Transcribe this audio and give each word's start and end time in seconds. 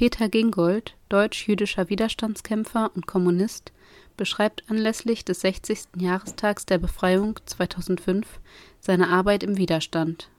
Peter 0.00 0.30
Gingold, 0.30 0.96
deutsch-jüdischer 1.10 1.90
Widerstandskämpfer 1.90 2.90
und 2.94 3.06
Kommunist, 3.06 3.70
beschreibt 4.16 4.64
anlässlich 4.70 5.26
des 5.26 5.42
60. 5.42 5.88
Jahrestags 5.94 6.64
der 6.64 6.78
Befreiung 6.78 7.38
2005 7.44 8.40
seine 8.80 9.08
Arbeit 9.10 9.42
im 9.42 9.58
Widerstand. 9.58 10.30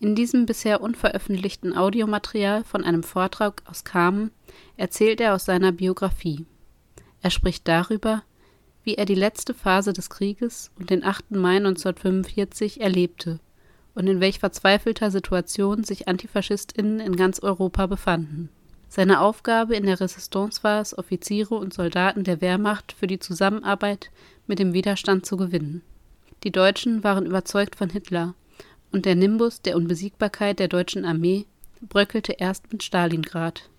In 0.00 0.14
diesem 0.14 0.46
bisher 0.46 0.80
unveröffentlichten 0.80 1.76
Audiomaterial 1.76 2.64
von 2.64 2.82
einem 2.82 3.02
Vortrag 3.02 3.62
aus 3.66 3.84
Kamen 3.84 4.30
erzählt 4.78 5.20
er 5.20 5.34
aus 5.34 5.44
seiner 5.44 5.72
Biografie. 5.72 6.46
Er 7.20 7.30
spricht 7.30 7.68
darüber, 7.68 8.22
wie 8.82 8.94
er 8.94 9.04
die 9.04 9.14
letzte 9.14 9.52
Phase 9.52 9.92
des 9.92 10.08
Krieges 10.08 10.70
und 10.78 10.88
den 10.88 11.04
8. 11.04 11.32
Mai 11.32 11.56
1945 11.56 12.80
erlebte 12.80 13.40
und 13.94 14.06
in 14.06 14.20
welch 14.20 14.38
verzweifelter 14.38 15.10
Situation 15.10 15.84
sich 15.84 16.08
Antifaschistinnen 16.08 16.98
in 16.98 17.16
ganz 17.16 17.40
Europa 17.40 17.86
befanden. 17.86 18.48
Seine 18.92 19.20
Aufgabe 19.20 19.76
in 19.76 19.86
der 19.86 20.00
Resistance 20.00 20.64
war 20.64 20.80
es, 20.80 20.98
Offiziere 20.98 21.54
und 21.54 21.72
Soldaten 21.72 22.24
der 22.24 22.40
Wehrmacht 22.40 22.90
für 22.90 23.06
die 23.06 23.20
Zusammenarbeit 23.20 24.10
mit 24.48 24.58
dem 24.58 24.72
Widerstand 24.72 25.24
zu 25.24 25.36
gewinnen. 25.36 25.82
Die 26.42 26.50
Deutschen 26.50 27.04
waren 27.04 27.24
überzeugt 27.24 27.76
von 27.76 27.88
Hitler, 27.88 28.34
und 28.90 29.06
der 29.06 29.14
Nimbus 29.14 29.62
der 29.62 29.76
Unbesiegbarkeit 29.76 30.58
der 30.58 30.66
deutschen 30.66 31.04
Armee 31.04 31.46
bröckelte 31.80 32.32
erst 32.32 32.72
mit 32.72 32.82
Stalingrad. 32.82 33.70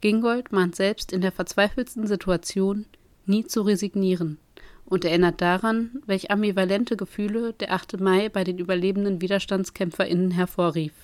Gingold 0.00 0.52
mahnt 0.52 0.74
selbst 0.74 1.12
in 1.12 1.20
der 1.20 1.32
verzweifelsten 1.32 2.06
Situation, 2.06 2.86
nie 3.26 3.44
zu 3.44 3.60
resignieren 3.60 4.38
und 4.86 5.04
erinnert 5.04 5.42
daran, 5.42 6.00
welch 6.06 6.30
ambivalente 6.30 6.96
Gefühle 6.96 7.52
der 7.52 7.74
8. 7.74 8.00
Mai 8.00 8.30
bei 8.30 8.44
den 8.44 8.56
überlebenden 8.56 9.20
WiderstandskämpferInnen 9.20 10.30
hervorrief. 10.30 10.94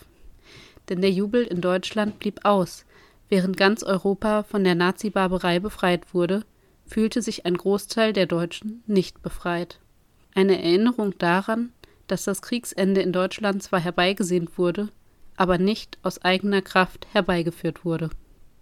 Denn 0.89 1.03
der 1.03 1.11
Jubel 1.11 1.45
in 1.45 1.61
Deutschland 1.61 2.19
blieb 2.19 2.43
aus, 2.47 2.86
während 3.29 3.57
ganz 3.57 3.83
Europa 3.83 4.43
von 4.43 4.65
der 4.65 4.75
Nazi-Barbarei 4.75 5.61
befreit 5.61 6.15
wurde, 6.15 6.45
fühlte 6.87 7.23
sich 7.23 7.47
ein 7.47 7.57
Großteil 7.57 8.13
der 8.13 8.27
Deutschen 8.27 8.83
nicht 8.87 9.23
befreit. 9.23 9.81
Eine 10.35 10.63
Erinnerung 10.63 11.17
daran, 11.19 11.73
dass 12.07 12.25
das 12.25 12.43
Kriegsende 12.43 13.01
in 13.01 13.13
Deutschland 13.13 13.63
zwar 13.63 13.81
herbeigesehnt 13.81 14.59
wurde, 14.59 14.89
aber 15.37 15.59
nicht 15.59 15.99
aus 16.03 16.23
eigener 16.23 16.63
Kraft 16.63 17.07
herbeigeführt 17.13 17.85
wurde. 17.85 18.11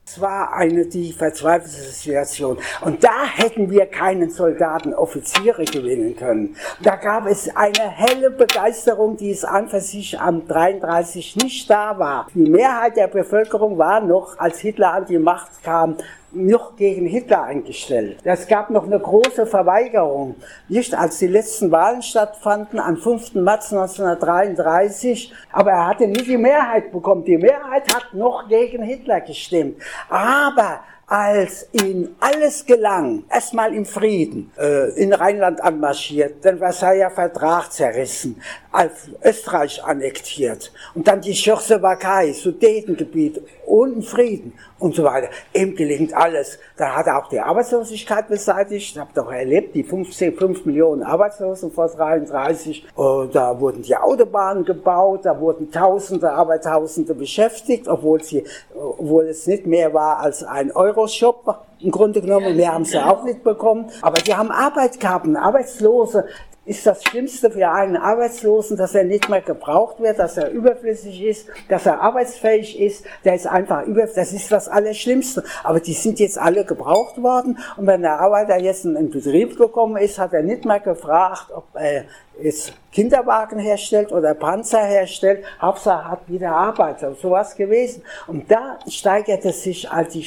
Es 0.06 0.20
war 0.20 0.52
eine 0.52 0.84
die 0.84 1.12
verzweifelte 1.14 1.70
Situation. 1.70 2.58
Und 2.82 3.02
da 3.02 3.24
hätten 3.24 3.70
wir 3.70 3.86
keinen 3.86 4.30
Soldaten, 4.30 4.92
Offiziere 4.92 5.64
gewinnen 5.64 6.14
können. 6.14 6.56
Da 6.82 6.96
gab 6.96 7.26
es 7.26 7.48
eine 7.56 7.88
helle 7.88 8.30
Begeisterung, 8.30 9.16
die 9.16 9.30
es 9.30 9.44
an 9.44 9.68
für 9.68 9.80
sich 9.80 10.20
am 10.20 10.46
33 10.46 11.36
nicht 11.36 11.70
da 11.70 11.98
war. 11.98 12.28
Die 12.34 12.50
Mehrheit 12.50 12.98
der 12.98 13.08
Bevölkerung 13.08 13.78
war 13.78 14.00
noch, 14.00 14.38
als 14.38 14.58
Hitler 14.58 14.92
an 14.92 15.06
die 15.06 15.18
Macht 15.18 15.62
kam, 15.62 15.96
noch 16.34 16.76
gegen 16.76 17.06
Hitler 17.06 17.44
eingestellt. 17.44 18.18
Es 18.24 18.46
gab 18.46 18.70
noch 18.70 18.84
eine 18.84 18.98
große 18.98 19.46
Verweigerung. 19.46 20.36
Nicht 20.68 20.94
als 20.94 21.18
die 21.18 21.26
letzten 21.26 21.70
Wahlen 21.70 22.02
stattfanden, 22.02 22.78
am 22.78 22.96
5. 22.96 23.34
März 23.34 23.72
1933, 23.72 25.32
aber 25.52 25.72
er 25.72 25.86
hatte 25.86 26.06
nicht 26.06 26.26
die 26.26 26.36
Mehrheit 26.36 26.92
bekommen. 26.92 27.24
Die 27.24 27.38
Mehrheit 27.38 27.94
hat 27.94 28.14
noch 28.14 28.48
gegen 28.48 28.82
Hitler 28.82 29.20
gestimmt. 29.20 29.80
Aber 30.08 30.80
als 31.06 31.68
ihm 31.72 32.14
alles 32.18 32.64
gelang, 32.64 33.24
erstmal 33.30 33.74
im 33.74 33.84
Frieden, 33.84 34.50
äh, 34.58 34.90
in 35.00 35.12
Rheinland 35.12 35.60
anmarschiert, 35.62 36.44
den 36.44 36.58
Versailler 36.58 37.10
Vertrag 37.10 37.70
zerrissen, 37.72 38.40
als 38.72 39.10
Österreich 39.22 39.84
annektiert 39.84 40.72
und 40.94 41.06
dann 41.06 41.20
die 41.20 41.32
Tschechoslowakei, 41.32 42.32
Sudetengebiet 42.32 43.40
und 43.66 44.04
Frieden 44.04 44.52
und 44.78 44.94
so 44.94 45.04
weiter. 45.04 45.28
Ihm 45.52 45.74
gelingt 45.74 46.12
alles. 46.14 46.58
Dann 46.76 46.94
hat 46.94 47.06
er 47.06 47.18
auch 47.18 47.28
die 47.28 47.40
Arbeitslosigkeit 47.40 48.28
beseitigt. 48.28 48.92
Ich 48.92 48.98
habe 48.98 49.10
doch 49.14 49.32
erlebt, 49.32 49.74
die 49.74 49.84
15, 49.84 50.36
5 50.36 50.66
Millionen 50.66 51.02
Arbeitslosen 51.02 51.70
vor 51.70 51.88
33. 51.88 52.84
Und 52.94 53.34
da 53.34 53.58
wurden 53.58 53.82
die 53.82 53.96
Autobahnen 53.96 54.64
gebaut, 54.64 55.20
da 55.24 55.38
wurden 55.38 55.70
Tausende, 55.70 56.30
Arbeitausende 56.32 57.14
beschäftigt, 57.14 57.88
obwohl, 57.88 58.22
sie, 58.22 58.44
obwohl 58.74 59.26
es 59.28 59.46
nicht 59.46 59.66
mehr 59.66 59.94
war 59.94 60.18
als 60.18 60.42
ein 60.42 60.72
Euroshop 60.96 61.66
im 61.80 61.90
Grunde 61.90 62.20
genommen. 62.20 62.56
Mehr 62.56 62.72
haben 62.72 62.84
sie 62.84 62.98
auch 62.98 63.24
nicht 63.24 63.42
bekommen. 63.42 63.90
Aber 64.02 64.20
die 64.20 64.34
haben 64.34 64.50
Arbeit 64.50 64.98
gehabt, 65.00 65.26
Arbeitslose, 65.36 66.26
ist 66.66 66.86
das 66.86 67.04
Schlimmste 67.04 67.50
für 67.50 67.70
einen 67.70 67.96
Arbeitslosen, 67.96 68.76
dass 68.76 68.94
er 68.94 69.04
nicht 69.04 69.28
mehr 69.28 69.42
gebraucht 69.42 70.00
wird, 70.00 70.18
dass 70.18 70.36
er 70.36 70.50
überflüssig 70.50 71.22
ist, 71.22 71.46
dass 71.68 71.86
er 71.86 72.00
arbeitsfähig 72.00 72.80
ist. 72.80 73.04
Der 73.24 73.34
ist 73.34 73.46
einfach 73.46 73.82
überflüssig. 73.82 74.14
Das 74.14 74.32
ist 74.32 74.52
das 74.52 74.68
Allerschlimmste. 74.68 75.44
Aber 75.62 75.80
die 75.80 75.92
sind 75.92 76.18
jetzt 76.20 76.38
alle 76.38 76.64
gebraucht 76.64 77.22
worden. 77.22 77.58
Und 77.76 77.86
wenn 77.86 78.02
der 78.02 78.20
Arbeiter 78.20 78.58
jetzt 78.58 78.84
in 78.84 78.94
den 78.94 79.10
Betrieb 79.10 79.58
gekommen 79.58 79.96
ist, 79.96 80.18
hat 80.18 80.32
er 80.32 80.42
nicht 80.42 80.64
mehr 80.64 80.80
gefragt, 80.80 81.50
ob 81.54 81.64
er 81.74 82.04
jetzt 82.42 82.72
Kinderwagen 82.92 83.58
herstellt 83.58 84.12
oder 84.12 84.34
Panzer 84.34 84.84
herstellt, 84.84 85.44
Hauptsache 85.60 86.10
hat 86.10 86.28
wieder 86.28 86.52
Arbeit, 86.52 87.02
also 87.02 87.20
sowas 87.20 87.56
gewesen. 87.56 88.02
Und 88.26 88.50
da 88.50 88.78
steigerte 88.88 89.52
sich 89.52 89.90
halt 89.90 90.14
die, 90.14 90.24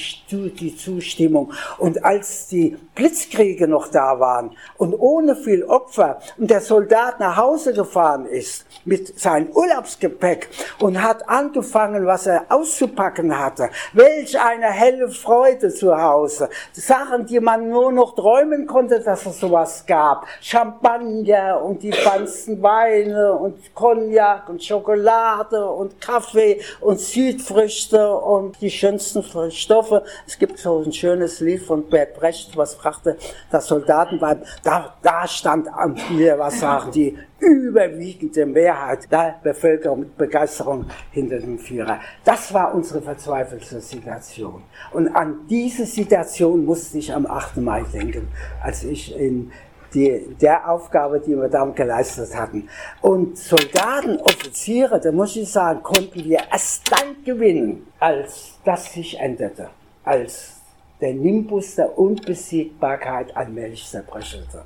die 0.52 0.76
Zustimmung. 0.76 1.54
Und 1.78 2.04
als 2.04 2.48
die 2.48 2.78
Blitzkriege 2.96 3.68
noch 3.68 3.88
da 3.88 4.20
waren 4.20 4.52
und 4.78 4.94
ohne 4.94 5.36
viel 5.36 5.64
Opfer 5.64 6.20
und 6.38 6.50
der 6.50 6.62
Soldat 6.62 7.20
nach 7.20 7.38
Hause 7.38 7.74
gefahren 7.74 8.26
ist 8.26 8.66
mit 8.86 9.20
seinem 9.20 9.50
Urlaubsgepäck 9.50 10.50
und 10.80 11.02
hat 11.02 11.28
angefangen, 11.28 12.06
was 12.06 12.28
er 12.28 12.46
auszupacken 12.50 13.38
hatte, 13.38 13.70
welch 13.94 14.40
eine 14.40 14.68
helle 14.68 15.10
Freude 15.10 15.70
zu 15.70 15.96
Hause. 15.96 16.50
Sachen, 16.74 17.26
die 17.26 17.40
man 17.40 17.70
nur 17.70 17.92
noch 17.92 18.16
träumen 18.16 18.66
konnte, 18.68 19.00
dass 19.00 19.26
es 19.26 19.40
sowas 19.40 19.86
gab. 19.86 20.26
Champagner 20.42 21.62
und 21.62 21.84
die 21.84 21.92
feinsten 21.92 22.62
Weine 22.62 23.34
und 23.34 23.74
Cognac 23.76 24.50
und 24.50 24.64
Schokolade 24.64 25.66
und 25.70 26.00
Kaffee 26.00 26.62
und 26.82 27.00
Südfrüchte 27.00 28.16
und 28.16 28.60
die 28.62 28.72
schönsten 28.72 29.24
Stoffe. 29.52 30.04
Es 30.26 30.38
gibt 30.38 30.60
so 30.60 30.84
ein 30.84 30.94
schönes 30.94 31.40
Lied 31.40 31.64
von 31.64 31.88
Bert 31.90 32.16
Brecht, 32.16 32.56
was 32.56 32.76
fragte 32.76 33.18
das 33.52 33.68
Soldatenweib. 33.68 34.46
Da, 34.64 34.96
da 35.02 35.28
stand 35.28 35.68
am 35.68 35.96
mir 36.18 36.38
was 36.38 36.60
sagen, 36.60 36.92
die 36.92 37.18
überwiegende 37.40 38.46
Mehrheit 38.46 39.12
der 39.12 39.40
Bevölkerung 39.44 40.02
mit 40.02 40.18
Begeisterung 40.18 40.86
hinter 41.12 41.40
dem 41.40 41.60
Führer. 41.60 42.00
Das 42.24 42.54
war 42.54 42.74
unsere 42.74 43.02
verzweifelte 43.02 43.80
Situation. 43.80 44.64
Und 44.92 45.10
an 45.10 45.48
diese 45.50 45.86
Situation 45.86 46.66
musste 46.66 46.98
ich 46.98 47.14
am 47.14 47.26
8. 47.26 47.58
Mai 47.58 47.84
denken, 47.94 48.28
als 48.62 48.84
ich 48.84 49.16
in 49.16 49.52
die, 49.94 50.36
der 50.42 50.70
Aufgabe, 50.70 51.20
die 51.20 51.36
wir 51.36 51.48
damit 51.48 51.76
geleistet 51.76 52.36
hatten. 52.36 52.68
Und 53.02 53.38
Soldaten, 53.38 54.18
Offiziere, 54.18 55.00
da 55.00 55.12
muss 55.12 55.36
ich 55.36 55.50
sagen, 55.50 55.82
konnten 55.84 56.24
wir 56.26 56.40
erst 56.52 56.92
dann 56.92 57.24
gewinnen, 57.24 57.88
als 58.00 58.58
das 58.66 58.94
sich 58.94 59.18
änderte, 59.20 59.70
als 60.04 60.62
der 61.00 61.14
Nimbus 61.14 61.76
der 61.76 61.98
Unbesiegbarkeit 61.98 63.36
allmählich 63.38 63.88
zerbröchelte. 63.88 64.64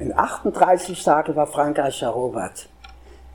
In 0.00 0.16
38 0.16 1.04
Tagen 1.04 1.36
war 1.36 1.46
Frankreich 1.46 2.00
erobert. 2.00 2.70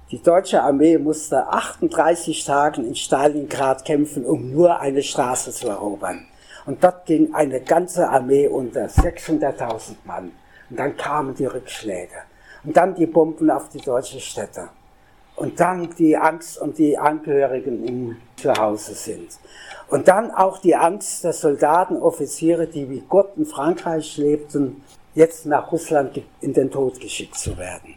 Die 0.10 0.20
deutsche 0.20 0.64
Armee 0.64 0.98
musste 0.98 1.48
38 1.48 2.44
Tage 2.44 2.82
in 2.82 2.96
Stalingrad 2.96 3.86
kämpfen, 3.86 4.26
um 4.26 4.52
nur 4.52 4.80
eine 4.80 5.04
Straße 5.04 5.52
zu 5.52 5.68
erobern. 5.68 6.26
Und 6.66 6.84
dort 6.84 7.06
ging 7.06 7.36
eine 7.36 7.62
ganze 7.62 8.10
Armee 8.10 8.48
unter 8.48 8.88
600.000 8.88 9.94
Mann. 10.06 10.32
Und 10.72 10.80
dann 10.80 10.98
kamen 10.98 11.36
die 11.36 11.46
Rückschläge. 11.46 12.16
Und 12.64 12.76
dann 12.76 12.96
die 12.96 13.06
Bomben 13.06 13.52
auf 13.52 13.70
die 13.70 13.82
deutschen 13.82 14.20
Städte. 14.20 14.70
Und 15.36 15.60
dann 15.60 15.94
die 16.00 16.18
Angst 16.18 16.60
um 16.60 16.74
die 16.74 16.98
Angehörigen 16.98 17.86
im 17.86 18.18
Zuhause 18.38 18.96
sind. 18.96 19.38
Und 19.88 20.08
dann 20.08 20.32
auch 20.32 20.58
die 20.58 20.76
Angst 20.76 21.26
der 21.26 21.34
Soldaten, 21.34 22.02
Offiziere, 22.02 22.66
die 22.66 22.90
wie 22.90 23.04
Gott 23.08 23.38
in 23.38 23.46
Frankreich 23.46 24.18
lebten, 24.18 24.82
jetzt 25.16 25.46
nach 25.46 25.72
Russland 25.72 26.22
in 26.42 26.54
den 26.54 26.70
Tod 26.70 27.00
geschickt 27.00 27.36
zu 27.36 27.58
werden. 27.58 27.96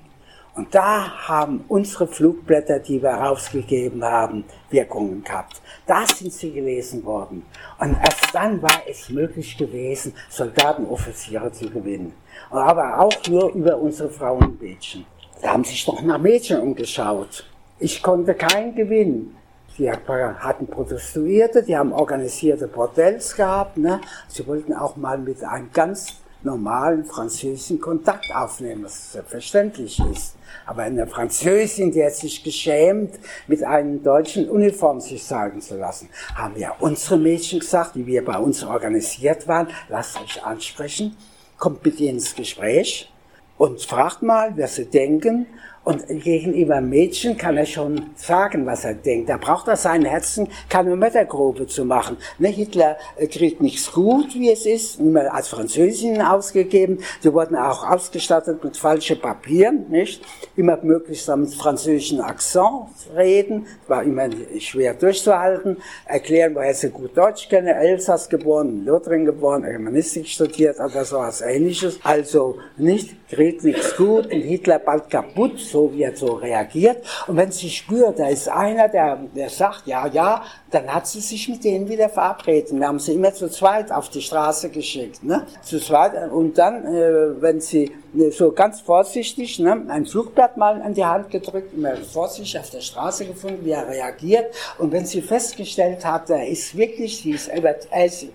Und 0.54 0.74
da 0.74 1.28
haben 1.28 1.64
unsere 1.68 2.08
Flugblätter, 2.08 2.80
die 2.80 3.00
wir 3.00 3.10
rausgegeben 3.10 4.02
haben, 4.02 4.44
Wirkungen 4.70 5.22
gehabt. 5.22 5.60
Da 5.86 6.04
sind 6.04 6.32
sie 6.32 6.50
gelesen 6.50 7.04
worden. 7.04 7.44
Und 7.78 7.96
erst 8.02 8.34
dann 8.34 8.60
war 8.60 8.82
es 8.88 9.08
möglich 9.08 9.56
gewesen, 9.56 10.14
Soldatenoffiziere 10.30 11.52
zu 11.52 11.70
gewinnen 11.70 12.12
aber 12.50 13.00
auch 13.00 13.26
nur 13.28 13.52
über 13.52 13.76
unsere 13.78 14.10
Frauen 14.10 14.44
und 14.44 14.62
Mädchen. 14.62 15.04
Da 15.42 15.52
haben 15.52 15.64
sich 15.64 15.84
doch 15.84 16.00
nach 16.02 16.18
Mädchen 16.18 16.60
umgeschaut. 16.60 17.44
Ich 17.78 18.02
konnte 18.02 18.34
keinen 18.34 18.74
gewinnen. 18.74 19.36
Die 19.76 19.88
hatten 19.88 20.66
Protestuierte, 20.66 21.62
die 21.62 21.76
haben 21.76 21.92
organisierte 21.92 22.66
Bordells 22.66 23.36
gehabt. 23.36 23.76
Ne? 23.76 24.00
Sie 24.26 24.44
wollten 24.48 24.72
auch 24.72 24.96
mal 24.96 25.18
mit 25.18 25.44
einem 25.44 25.70
ganz 25.72 26.16
normalen 26.42 27.04
französischen 27.04 27.80
Kontakt 27.80 28.26
aufnehmen, 28.34 28.84
was 28.84 29.12
selbstverständlich 29.12 30.00
ist. 30.12 30.36
Aber 30.66 30.82
eine 30.82 31.06
Französin, 31.06 31.90
die 31.90 32.04
hat 32.04 32.14
sich 32.14 32.42
geschämt, 32.42 33.18
mit 33.46 33.62
einem 33.64 34.02
deutschen 34.02 34.48
Uniform 34.48 35.00
sich 35.00 35.24
zeigen 35.24 35.60
zu 35.60 35.76
lassen, 35.76 36.08
haben 36.34 36.56
ja 36.56 36.74
unsere 36.78 37.18
Mädchen 37.18 37.60
gesagt, 37.60 37.96
die 37.96 38.06
wir 38.06 38.24
bei 38.24 38.38
uns 38.38 38.62
organisiert 38.62 39.48
waren, 39.48 39.68
lasst 39.88 40.20
euch 40.20 40.44
ansprechen, 40.44 41.16
kommt 41.58 41.84
mit 41.84 41.98
ihnen 42.00 42.16
ins 42.16 42.34
Gespräch 42.34 43.12
und 43.56 43.82
fragt 43.82 44.22
mal, 44.22 44.52
wer 44.54 44.68
sie 44.68 44.86
denken 44.86 45.46
und 45.84 46.06
gegenüber 46.06 46.80
Mädchen 46.80 47.36
kann 47.36 47.56
er 47.56 47.66
schon 47.66 48.10
sagen, 48.16 48.66
was 48.66 48.84
er 48.84 48.94
denkt. 48.94 49.30
Da 49.30 49.36
braucht 49.36 49.68
er 49.68 49.76
seinen 49.76 50.04
Herzen 50.04 50.48
keine 50.68 50.94
Mettergrobe 50.96 51.66
zu 51.66 51.84
machen. 51.84 52.18
Ne, 52.38 52.48
Hitler 52.48 52.96
äh, 53.16 53.26
kriegt 53.26 53.62
nichts 53.62 53.90
gut, 53.92 54.34
wie 54.34 54.50
es 54.50 54.66
ist, 54.66 55.00
immer 55.00 55.32
als 55.32 55.48
Französin 55.48 56.20
ausgegeben. 56.20 56.98
Sie 57.20 57.32
wurden 57.32 57.56
auch 57.56 57.88
ausgestattet 57.88 58.62
mit 58.62 58.76
falschen 58.76 59.20
Papieren, 59.20 59.86
nicht? 59.88 60.22
Immer 60.56 60.78
möglichst 60.82 61.28
mit 61.34 61.54
französischen 61.54 62.20
Akzent 62.20 62.58
reden. 63.16 63.66
War 63.86 64.02
immer 64.02 64.28
schwer 64.58 64.94
durchzuhalten. 64.94 65.78
Erklären, 66.06 66.54
woher 66.54 66.74
sie 66.74 66.90
gut 66.90 67.16
Deutsch 67.16 67.48
kennen. 67.48 67.68
Elsass 67.68 68.28
geboren, 68.28 68.84
Lothringen 68.84 69.26
geboren, 69.26 69.62
Germanistik 69.62 70.26
studiert 70.26 70.78
oder 70.80 71.04
so 71.04 71.18
was 71.18 71.40
ähnliches. 71.40 71.98
Also 72.02 72.58
nicht, 72.76 73.28
kriegt 73.28 73.64
nichts 73.64 73.96
gut 73.96 74.26
und 74.26 74.40
Hitler 74.40 74.78
bald 74.78 75.10
kaputt, 75.10 75.58
so 75.78 75.92
wie 75.92 76.02
er 76.02 76.16
so 76.16 76.34
reagiert. 76.34 76.98
Und 77.26 77.36
wenn 77.36 77.52
sie 77.52 77.70
spürt, 77.70 78.18
da 78.18 78.28
ist 78.28 78.48
einer, 78.48 78.88
der, 78.88 79.16
der 79.34 79.48
sagt, 79.48 79.86
ja, 79.86 80.06
ja, 80.08 80.42
dann 80.70 80.92
hat 80.92 81.06
sie 81.06 81.20
sich 81.20 81.48
mit 81.48 81.62
denen 81.64 81.88
wieder 81.88 82.08
verabredet. 82.08 82.72
Wir 82.72 82.86
haben 82.86 82.98
sie 82.98 83.14
immer 83.14 83.32
zu 83.32 83.48
zweit 83.48 83.92
auf 83.92 84.08
die 84.08 84.20
Straße 84.20 84.70
geschickt. 84.70 85.22
Ne? 85.22 85.46
Zu 85.62 85.78
zweit. 85.78 86.30
Und 86.32 86.58
dann, 86.58 86.84
äh, 86.84 87.40
wenn 87.40 87.60
sie 87.60 87.92
äh, 88.16 88.30
so 88.30 88.50
ganz 88.52 88.80
vorsichtig 88.80 89.58
ne, 89.60 89.84
ein 89.88 90.04
Flugblatt 90.04 90.56
mal 90.56 90.82
an 90.82 90.94
die 90.94 91.04
Hand 91.04 91.30
gedrückt, 91.30 91.74
immer 91.74 91.96
vorsichtig 91.96 92.58
auf 92.58 92.70
der 92.70 92.80
Straße 92.80 93.26
gefunden, 93.26 93.64
wie 93.64 93.70
er 93.70 93.86
reagiert. 93.88 94.52
Und 94.78 94.90
wenn 94.92 95.06
sie 95.06 95.22
festgestellt 95.22 96.04
hat, 96.04 96.28
er 96.30 96.46
ist 96.48 96.76
wirklich, 96.76 97.18
sie 97.18 97.30
ist, 97.32 97.48
er 97.48 98.04
ist 98.04 98.26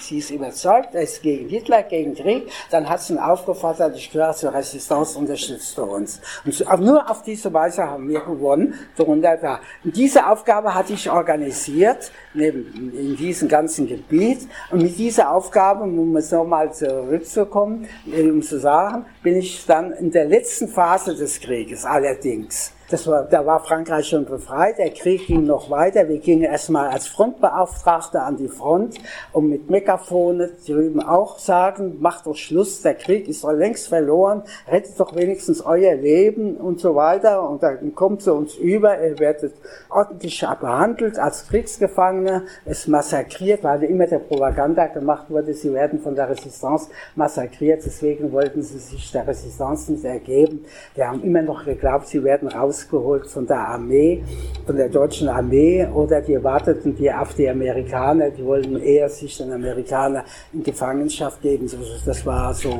sie 0.00 0.18
ist 0.18 0.30
überzeugt, 0.30 0.94
er 0.94 1.02
ist 1.02 1.22
gegen 1.22 1.48
Hitler, 1.48 1.82
gegen 1.82 2.14
Krieg, 2.14 2.50
dann 2.70 2.88
hat 2.88 3.02
sie 3.02 3.14
ihn 3.14 3.18
aufgefordert, 3.18 3.96
ich 3.96 4.10
gehöre 4.10 4.34
zur 4.34 4.52
Resistance, 4.52 5.18
unterstützt 5.18 5.76
du 5.76 5.82
uns. 5.82 6.20
Und 6.44 6.80
nur 6.80 7.10
auf 7.10 7.22
diese 7.22 7.52
Weise 7.52 7.82
haben 7.82 8.08
wir 8.08 8.20
gewonnen, 8.20 8.74
darunter 8.96 9.36
da. 9.36 9.60
Und 9.84 9.96
diese 9.96 10.26
Aufgabe 10.26 10.74
hatte 10.74 10.92
ich 10.92 11.10
organisiert, 11.10 12.12
neben, 12.34 12.92
in 12.96 13.16
diesem 13.16 13.48
ganzen 13.48 13.86
Gebiet. 13.86 14.48
Und 14.70 14.82
mit 14.82 14.98
dieser 14.98 15.32
Aufgabe, 15.32 15.84
um 15.84 16.16
es 16.16 16.30
nochmal 16.30 16.72
zurückzukommen, 16.72 17.88
um 18.06 18.42
zu 18.42 18.60
sagen, 18.60 19.06
bin 19.22 19.36
ich 19.36 19.64
dann 19.66 19.92
in 19.92 20.10
der 20.10 20.26
letzten 20.26 20.68
Phase 20.68 21.14
des 21.14 21.40
Krieges 21.40 21.84
allerdings 21.84 22.72
das 22.90 23.06
war, 23.06 23.24
da 23.24 23.46
war 23.46 23.60
Frankreich 23.60 24.08
schon 24.08 24.24
befreit, 24.24 24.78
der 24.78 24.90
Krieg 24.90 25.26
ging 25.26 25.44
noch 25.44 25.70
weiter. 25.70 26.08
Wir 26.08 26.18
gingen 26.18 26.42
erstmal 26.42 26.88
als 26.88 27.06
Frontbeauftragte 27.06 28.20
an 28.20 28.36
die 28.36 28.48
Front 28.48 28.96
und 29.32 29.48
mit 29.48 29.70
Megafone 29.70 30.50
drüben 30.66 31.00
auch 31.00 31.38
sagen, 31.38 31.98
macht 32.00 32.26
doch 32.26 32.34
Schluss, 32.36 32.82
der 32.82 32.94
Krieg 32.94 33.28
ist 33.28 33.44
doch 33.44 33.52
längst 33.52 33.88
verloren, 33.88 34.42
rettet 34.68 34.98
doch 34.98 35.14
wenigstens 35.14 35.64
euer 35.64 35.94
Leben 35.94 36.56
und 36.56 36.80
so 36.80 36.94
weiter. 36.96 37.48
Und 37.48 37.62
dann 37.62 37.94
kommt 37.94 38.22
zu 38.22 38.34
uns 38.34 38.56
über, 38.56 39.00
ihr 39.00 39.18
werdet 39.18 39.54
ordentlich 39.88 40.40
behandelt 40.60 41.18
als 41.18 41.46
Kriegsgefangene, 41.46 42.44
es 42.64 42.88
massakriert, 42.88 43.62
weil 43.62 43.84
immer 43.84 44.06
der 44.06 44.18
Propaganda 44.18 44.86
gemacht 44.86 45.26
wurde, 45.28 45.54
sie 45.54 45.72
werden 45.72 46.00
von 46.00 46.14
der 46.14 46.28
Resistance 46.28 46.90
massakriert, 47.14 47.82
deswegen 47.84 48.32
wollten 48.32 48.62
sie 48.62 48.78
sich 48.78 49.12
der 49.12 49.26
Resistance 49.26 49.92
nicht 49.92 50.04
ergeben. 50.04 50.64
Wir 50.94 51.08
haben 51.08 51.22
immer 51.22 51.42
noch 51.42 51.64
geglaubt, 51.64 52.08
sie 52.08 52.24
werden 52.24 52.48
raus 52.48 52.79
rausgeholt 52.80 53.26
von 53.26 53.46
der 53.46 53.68
Armee, 53.68 54.22
von 54.66 54.76
der 54.76 54.88
deutschen 54.88 55.28
Armee, 55.28 55.86
oder 55.86 56.20
die 56.20 56.42
warteten 56.42 56.94
die 56.96 57.10
auf 57.12 57.34
die 57.34 57.48
Amerikaner, 57.48 58.30
die 58.30 58.44
wollten 58.44 58.76
eher 58.76 59.08
sich 59.08 59.36
den 59.36 59.52
Amerikanern 59.52 60.24
in 60.52 60.62
Gefangenschaft 60.62 61.40
geben. 61.42 61.68
Das 62.04 62.26
war 62.26 62.54
so, 62.54 62.70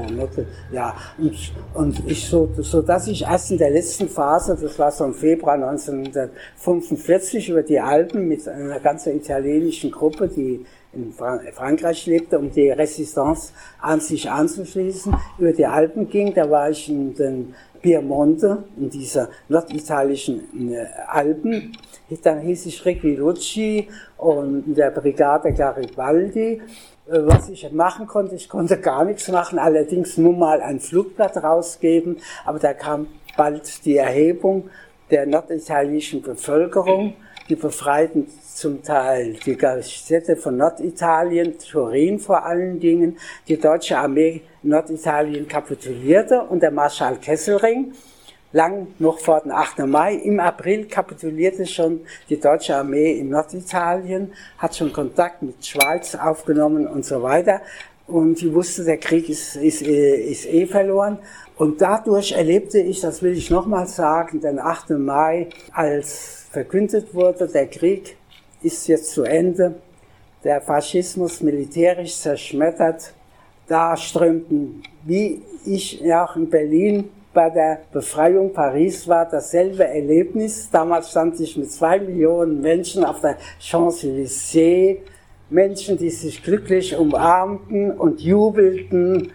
ja, 0.72 0.94
und, 1.18 1.52
und 1.74 2.10
ich 2.10 2.26
so, 2.26 2.48
so 2.58 2.82
dass 2.82 3.06
ich 3.06 3.22
erst 3.22 3.50
in 3.50 3.58
der 3.58 3.70
letzten 3.70 4.08
Phase, 4.08 4.56
das 4.60 4.78
war 4.78 4.90
so 4.90 5.04
im 5.04 5.14
Februar 5.14 5.54
1945 5.54 7.48
über 7.50 7.62
die 7.62 7.80
Alpen 7.80 8.28
mit 8.28 8.46
einer 8.48 8.80
ganzen 8.80 9.16
italienischen 9.16 9.90
Gruppe, 9.90 10.28
die 10.28 10.64
in 10.92 11.12
Frankreich 11.12 12.06
lebte, 12.06 12.38
um 12.38 12.50
die 12.50 12.70
Resistance 12.70 13.52
an 13.80 14.00
sich 14.00 14.28
anzuschließen, 14.28 15.14
über 15.38 15.52
die 15.52 15.66
Alpen 15.66 16.10
ging. 16.10 16.34
Da 16.34 16.50
war 16.50 16.70
ich 16.70 16.88
in 16.88 17.14
den 17.14 17.54
Piemonte, 17.80 18.64
in 18.76 18.90
dieser 18.90 19.28
norditalischen 19.48 20.72
äh, 20.72 20.86
Alpen. 21.06 21.76
Dann 22.22 22.40
hieß 22.40 22.66
ich 22.66 22.84
Requilucci 22.84 23.88
und 24.16 24.66
in 24.66 24.74
der 24.74 24.90
Brigade 24.90 25.52
Garibaldi. 25.52 26.60
Äh, 27.10 27.26
was 27.26 27.48
ich 27.48 27.70
machen 27.72 28.06
konnte, 28.06 28.34
ich 28.34 28.48
konnte 28.48 28.78
gar 28.78 29.04
nichts 29.04 29.28
machen, 29.28 29.58
allerdings 29.58 30.16
nur 30.16 30.36
mal 30.36 30.60
ein 30.60 30.80
Flugblatt 30.80 31.36
rausgeben, 31.36 32.18
aber 32.44 32.58
da 32.58 32.72
kam 32.72 33.08
bald 33.36 33.84
die 33.84 33.96
Erhebung 33.96 34.70
der 35.10 35.26
norditalienischen 35.26 36.22
Bevölkerung, 36.22 37.14
die 37.48 37.56
befreiten 37.56 38.28
zum 38.60 38.82
Teil 38.82 39.38
die 39.46 39.56
Städte 39.82 40.36
von 40.36 40.58
Norditalien, 40.58 41.58
Turin 41.58 42.18
vor 42.18 42.44
allen 42.44 42.78
Dingen. 42.78 43.16
Die 43.48 43.56
deutsche 43.56 43.96
Armee 43.96 44.42
Norditalien 44.62 45.48
kapitulierte 45.48 46.42
und 46.42 46.62
der 46.62 46.70
Marschall 46.70 47.16
Kesselring 47.16 47.94
lang 48.52 48.88
noch 48.98 49.18
vor 49.18 49.40
dem 49.40 49.52
8. 49.52 49.78
Mai. 49.86 50.14
Im 50.14 50.40
April 50.40 50.84
kapitulierte 50.86 51.64
schon 51.64 52.00
die 52.28 52.38
deutsche 52.38 52.76
Armee 52.76 53.12
in 53.12 53.30
Norditalien, 53.30 54.32
hat 54.58 54.76
schon 54.76 54.92
Kontakt 54.92 55.40
mit 55.40 55.64
Schweiz 55.64 56.14
aufgenommen 56.14 56.86
und 56.86 57.06
so 57.06 57.22
weiter. 57.22 57.62
Und 58.06 58.38
sie 58.38 58.52
wusste, 58.52 58.84
der 58.84 58.98
Krieg 58.98 59.30
ist, 59.30 59.56
ist, 59.56 59.80
ist 59.80 60.46
eh 60.46 60.66
verloren. 60.66 61.18
Und 61.56 61.80
dadurch 61.80 62.32
erlebte 62.32 62.78
ich, 62.78 63.00
das 63.00 63.22
will 63.22 63.32
ich 63.32 63.50
nochmal 63.50 63.86
sagen, 63.86 64.40
den 64.42 64.58
8. 64.58 64.90
Mai, 64.90 65.48
als 65.72 66.46
verkündet 66.50 67.14
wurde, 67.14 67.46
der 67.46 67.68
Krieg 67.68 68.16
ist 68.62 68.86
jetzt 68.88 69.12
zu 69.12 69.24
Ende. 69.24 69.76
Der 70.44 70.60
Faschismus 70.60 71.40
militärisch 71.40 72.16
zerschmettert. 72.16 73.12
Da 73.66 73.96
strömten, 73.96 74.82
wie 75.04 75.42
ich 75.64 76.02
auch 76.12 76.34
in 76.36 76.50
Berlin 76.50 77.10
bei 77.32 77.50
der 77.50 77.82
Befreiung 77.92 78.52
Paris 78.52 79.06
war, 79.06 79.28
dasselbe 79.28 79.84
Erlebnis. 79.84 80.68
Damals 80.70 81.10
stand 81.10 81.38
ich 81.38 81.56
mit 81.56 81.70
zwei 81.70 82.00
Millionen 82.00 82.60
Menschen 82.60 83.04
auf 83.04 83.20
der 83.20 83.36
Champs-Élysées. 83.60 84.98
Menschen, 85.50 85.98
die 85.98 86.10
sich 86.10 86.42
glücklich 86.42 86.96
umarmten 86.96 87.92
und 87.92 88.20
jubelten 88.20 89.32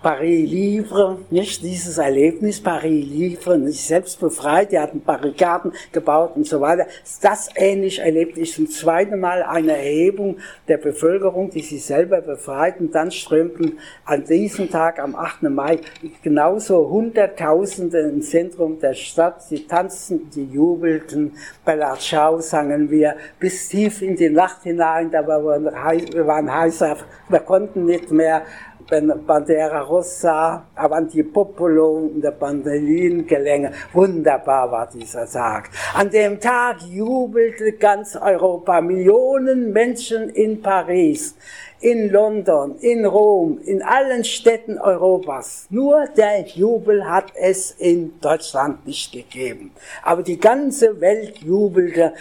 Paris 0.00 0.48
Livre, 0.48 1.18
nicht 1.28 1.60
dieses 1.60 1.98
Erlebnis, 1.98 2.60
Paris 2.60 3.04
Livre, 3.04 3.58
nicht 3.58 3.84
selbst 3.84 4.20
befreit, 4.20 4.70
die 4.70 4.78
hatten 4.78 5.00
Barrikaden 5.00 5.72
gebaut 5.90 6.36
und 6.36 6.46
so 6.46 6.60
weiter. 6.60 6.86
Das 7.20 7.48
ähnlich 7.56 7.98
erlebte 7.98 8.38
ich 8.38 8.52
zum 8.52 8.70
zweiten 8.70 9.18
Mal 9.18 9.42
eine 9.42 9.76
Erhebung 9.76 10.36
der 10.68 10.76
Bevölkerung, 10.76 11.50
die 11.50 11.62
sich 11.62 11.84
selber 11.84 12.20
befreiten. 12.20 12.92
Dann 12.92 13.10
strömten 13.10 13.78
an 14.04 14.24
diesem 14.24 14.70
Tag, 14.70 15.00
am 15.00 15.16
8. 15.16 15.42
Mai, 15.44 15.80
genauso 16.22 16.88
Hunderttausende 16.90 17.98
im 17.98 18.22
Zentrum 18.22 18.78
der 18.78 18.94
Stadt. 18.94 19.42
Sie 19.42 19.66
tanzten, 19.66 20.28
sie 20.30 20.44
jubelten. 20.44 21.32
Bei 21.64 21.74
La 21.74 21.96
Chao 21.96 22.40
sangen 22.40 22.88
wir 22.88 23.16
bis 23.40 23.68
tief 23.68 24.00
in 24.02 24.14
die 24.14 24.30
Nacht 24.30 24.62
hinein. 24.62 25.10
Da 25.10 25.26
waren 25.26 25.64
wir 25.64 26.26
waren 26.26 26.54
heißer, 26.54 26.98
wir 27.28 27.40
konnten 27.40 27.84
nicht 27.84 28.12
mehr 28.12 28.42
Bandera 28.88 29.82
Rossa, 29.82 30.64
Avanti 30.74 31.22
Popolo 31.22 32.10
der 32.14 32.30
Bandelingelänge. 32.30 33.72
Wunderbar 33.92 34.70
war 34.70 34.88
dieser 34.88 35.26
Tag. 35.26 35.68
An 35.94 36.10
dem 36.10 36.40
Tag 36.40 36.80
jubelte 36.82 37.72
ganz 37.72 38.16
Europa, 38.16 38.80
Millionen 38.80 39.72
Menschen 39.72 40.30
in 40.30 40.62
Paris, 40.62 41.36
in 41.80 42.10
London, 42.10 42.76
in 42.80 43.04
Rom, 43.04 43.60
in 43.62 43.82
allen 43.82 44.24
Städten 44.24 44.78
Europas. 44.78 45.66
Nur 45.68 46.06
der 46.16 46.46
Jubel 46.46 47.08
hat 47.08 47.32
es 47.38 47.72
in 47.72 48.18
Deutschland 48.20 48.86
nicht 48.86 49.12
gegeben. 49.12 49.70
Aber 50.02 50.22
die 50.22 50.40
ganze 50.40 50.98
Welt 51.00 51.38
jubelte 51.38 52.14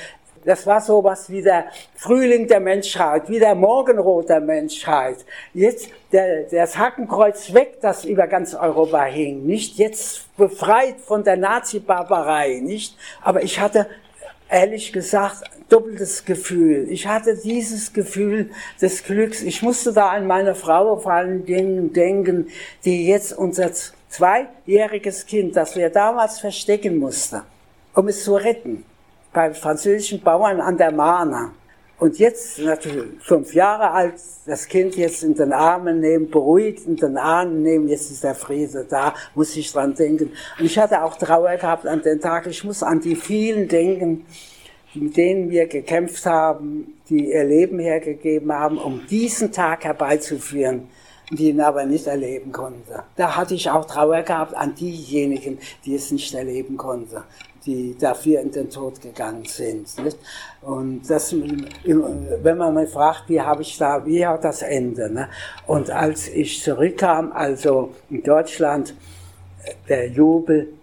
das 0.47 0.65
war 0.65 0.79
sowas 0.79 1.29
wie 1.29 1.41
der 1.41 1.65
Frühling 1.95 2.47
der 2.47 2.61
Menschheit, 2.61 3.27
wie 3.27 3.37
der 3.37 3.53
Morgenrot 3.53 4.29
der 4.29 4.39
Menschheit. 4.39 5.17
Jetzt 5.53 5.89
der, 6.13 6.43
das 6.43 6.77
Hakenkreuz 6.77 7.53
weg, 7.53 7.79
das 7.81 8.05
über 8.05 8.27
ganz 8.27 8.55
Europa 8.55 9.03
hing. 9.03 9.45
Nicht 9.45 9.77
jetzt 9.77 10.33
befreit 10.37 11.01
von 11.01 11.25
der 11.25 11.35
Nazi-Barbarei, 11.35 12.61
nicht? 12.63 12.95
Aber 13.21 13.43
ich 13.43 13.59
hatte 13.59 13.87
ehrlich 14.49 14.93
gesagt, 14.93 15.43
doppeltes 15.67 16.23
Gefühl. 16.23 16.87
Ich 16.89 17.07
hatte 17.07 17.35
dieses 17.35 17.91
Gefühl 17.91 18.49
des 18.81 19.03
Glücks. 19.03 19.41
Ich 19.41 19.61
musste 19.61 19.91
da 19.91 20.11
an 20.11 20.27
meine 20.27 20.55
Frau 20.55 20.95
vor 20.95 21.11
allen 21.11 21.45
Dingen 21.45 21.91
denken, 21.91 22.47
die 22.85 23.05
jetzt 23.05 23.37
unser 23.37 23.71
zweijähriges 24.07 25.25
Kind, 25.25 25.57
das 25.57 25.75
wir 25.75 25.89
damals 25.89 26.39
verstecken 26.39 26.99
mussten, 26.99 27.41
um 27.93 28.07
es 28.07 28.23
zu 28.23 28.35
retten, 28.35 28.85
bei 29.37 29.53
französischen 29.53 30.19
Bauern 30.19 30.59
an 30.59 30.77
der 30.77 30.91
Marne. 30.91 31.51
Und 31.99 32.17
jetzt, 32.17 32.57
natürlich 32.57 33.21
fünf 33.21 33.53
Jahre 33.53 33.91
alt, 33.91 34.15
das 34.47 34.67
Kind 34.67 34.95
jetzt 34.95 35.21
in 35.21 35.35
den 35.35 35.53
Armen 35.53 35.99
nehmen, 35.99 36.31
beruhigt 36.31 36.87
in 36.87 36.95
den 36.95 37.17
Armen 37.17 37.61
nehmen, 37.61 37.87
jetzt 37.87 38.09
ist 38.09 38.23
der 38.23 38.33
Friede 38.33 38.87
da, 38.89 39.13
muss 39.35 39.55
ich 39.55 39.71
dran 39.71 39.93
denken. 39.93 40.31
Und 40.57 40.65
ich 40.65 40.79
hatte 40.79 41.03
auch 41.03 41.15
Trauer 41.17 41.55
gehabt 41.55 41.85
an 41.85 42.01
den 42.01 42.19
Tag, 42.19 42.47
ich 42.47 42.63
muss 42.63 42.81
an 42.81 42.99
die 42.99 43.15
vielen 43.15 43.67
denken, 43.67 44.25
mit 44.95 45.15
denen 45.15 45.51
wir 45.51 45.67
gekämpft 45.67 46.25
haben, 46.25 46.95
die 47.07 47.31
ihr 47.31 47.43
Leben 47.43 47.77
hergegeben 47.77 48.51
haben, 48.51 48.79
um 48.79 49.05
diesen 49.05 49.51
Tag 49.51 49.83
herbeizuführen, 49.83 50.89
die 51.29 51.49
ihn 51.49 51.61
aber 51.61 51.85
nicht 51.85 52.07
erleben 52.07 52.51
konnte. 52.51 53.03
Da 53.15 53.35
hatte 53.35 53.53
ich 53.53 53.69
auch 53.69 53.85
Trauer 53.85 54.23
gehabt 54.23 54.55
an 54.55 54.73
diejenigen, 54.73 55.59
die 55.85 55.93
es 55.93 56.09
nicht 56.09 56.33
erleben 56.33 56.75
konnten 56.75 57.21
die 57.67 57.95
dafür 57.99 58.39
in 58.39 58.51
den 58.51 58.69
Tod 58.69 58.99
gegangen 59.01 59.45
sind. 59.45 59.95
Nicht? 60.03 60.17
Und 60.61 61.07
das, 61.07 61.33
wenn 61.33 62.57
man 62.57 62.73
mich 62.73 62.89
fragt, 62.89 63.25
wie 63.27 63.41
habe 63.41 63.61
ich 63.61 63.77
da, 63.77 64.03
wie 64.05 64.25
hat 64.25 64.43
das 64.43 64.61
Ende? 64.61 65.09
Ne? 65.09 65.29
Und 65.67 65.91
als 65.91 66.29
ich 66.29 66.63
zurückkam, 66.63 67.31
also 67.33 67.93
in 68.09 68.23
Deutschland, 68.23 68.95
der 69.87 70.07
Jubel 70.07 70.73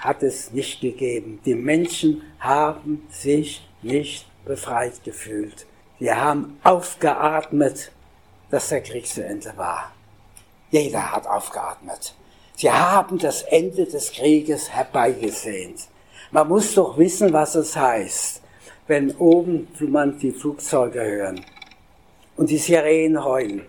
hat 0.00 0.22
es 0.22 0.52
nicht 0.52 0.80
gegeben. 0.80 1.40
Die 1.44 1.54
Menschen 1.54 2.22
haben 2.38 3.06
sich 3.10 3.66
nicht 3.82 4.26
befreit 4.44 5.02
gefühlt. 5.02 5.66
Die 5.98 6.12
haben 6.12 6.58
aufgeatmet, 6.62 7.90
dass 8.50 8.68
der 8.68 8.82
Krieg 8.82 9.06
zu 9.06 9.24
Ende 9.24 9.52
war. 9.56 9.92
Jeder 10.70 11.12
hat 11.12 11.26
aufgeatmet. 11.26 12.14
Sie 12.54 12.70
haben 12.70 13.18
das 13.18 13.42
Ende 13.42 13.86
des 13.86 14.12
Krieges 14.12 14.70
herbeigesehnt. 14.70 15.88
Man 16.36 16.48
muss 16.48 16.74
doch 16.74 16.98
wissen, 16.98 17.32
was 17.32 17.54
es 17.54 17.74
heißt, 17.74 18.42
wenn 18.88 19.10
oben 19.16 19.68
man 19.88 20.18
die 20.18 20.32
Flugzeuge 20.32 21.02
hören 21.02 21.40
und 22.36 22.50
die 22.50 22.58
Sirenen 22.58 23.24
heulen 23.24 23.62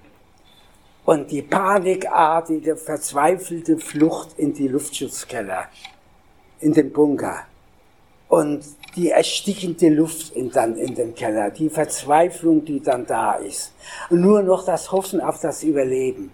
und 1.06 1.32
die 1.32 1.44
panikartige, 1.44 2.76
verzweifelte 2.76 3.78
Flucht 3.78 4.38
in 4.38 4.54
die 4.54 4.68
Luftschutzkeller, 4.68 5.70
in 6.60 6.74
den 6.74 6.92
Bunker 6.92 7.46
und 8.28 8.66
die 8.98 9.12
erstickende 9.12 9.88
Luft 9.88 10.36
in, 10.36 10.52
dann 10.52 10.76
in 10.76 10.94
dem 10.94 11.16
Keller, 11.16 11.52
die 11.52 11.70
Verzweiflung, 11.70 12.66
die 12.66 12.82
dann 12.82 13.06
da 13.06 13.36
ist 13.36 13.72
und 14.10 14.20
nur 14.20 14.42
noch 14.42 14.66
das 14.66 14.92
Hoffen 14.92 15.22
auf 15.22 15.40
das 15.40 15.64
Überleben. 15.64 16.32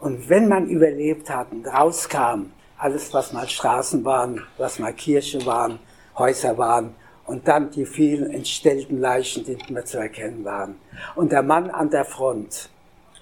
Und 0.00 0.28
wenn 0.28 0.48
man 0.48 0.68
überlebt 0.68 1.30
hat 1.30 1.52
und 1.52 1.64
rauskam, 1.64 2.50
alles, 2.78 3.12
was 3.12 3.32
mal 3.32 3.48
Straßen 3.48 4.04
waren, 4.04 4.46
was 4.56 4.78
mal 4.78 4.92
Kirche 4.92 5.44
waren, 5.44 5.78
Häuser 6.16 6.56
waren 6.56 6.94
und 7.26 7.46
dann 7.46 7.70
die 7.70 7.84
vielen 7.84 8.30
entstellten 8.32 9.00
Leichen, 9.00 9.44
die 9.44 9.54
nicht 9.54 9.70
mehr 9.70 9.84
zu 9.84 9.98
erkennen 9.98 10.44
waren. 10.44 10.76
Und 11.14 11.32
der 11.32 11.42
Mann 11.42 11.70
an 11.70 11.90
der 11.90 12.04
Front, 12.04 12.70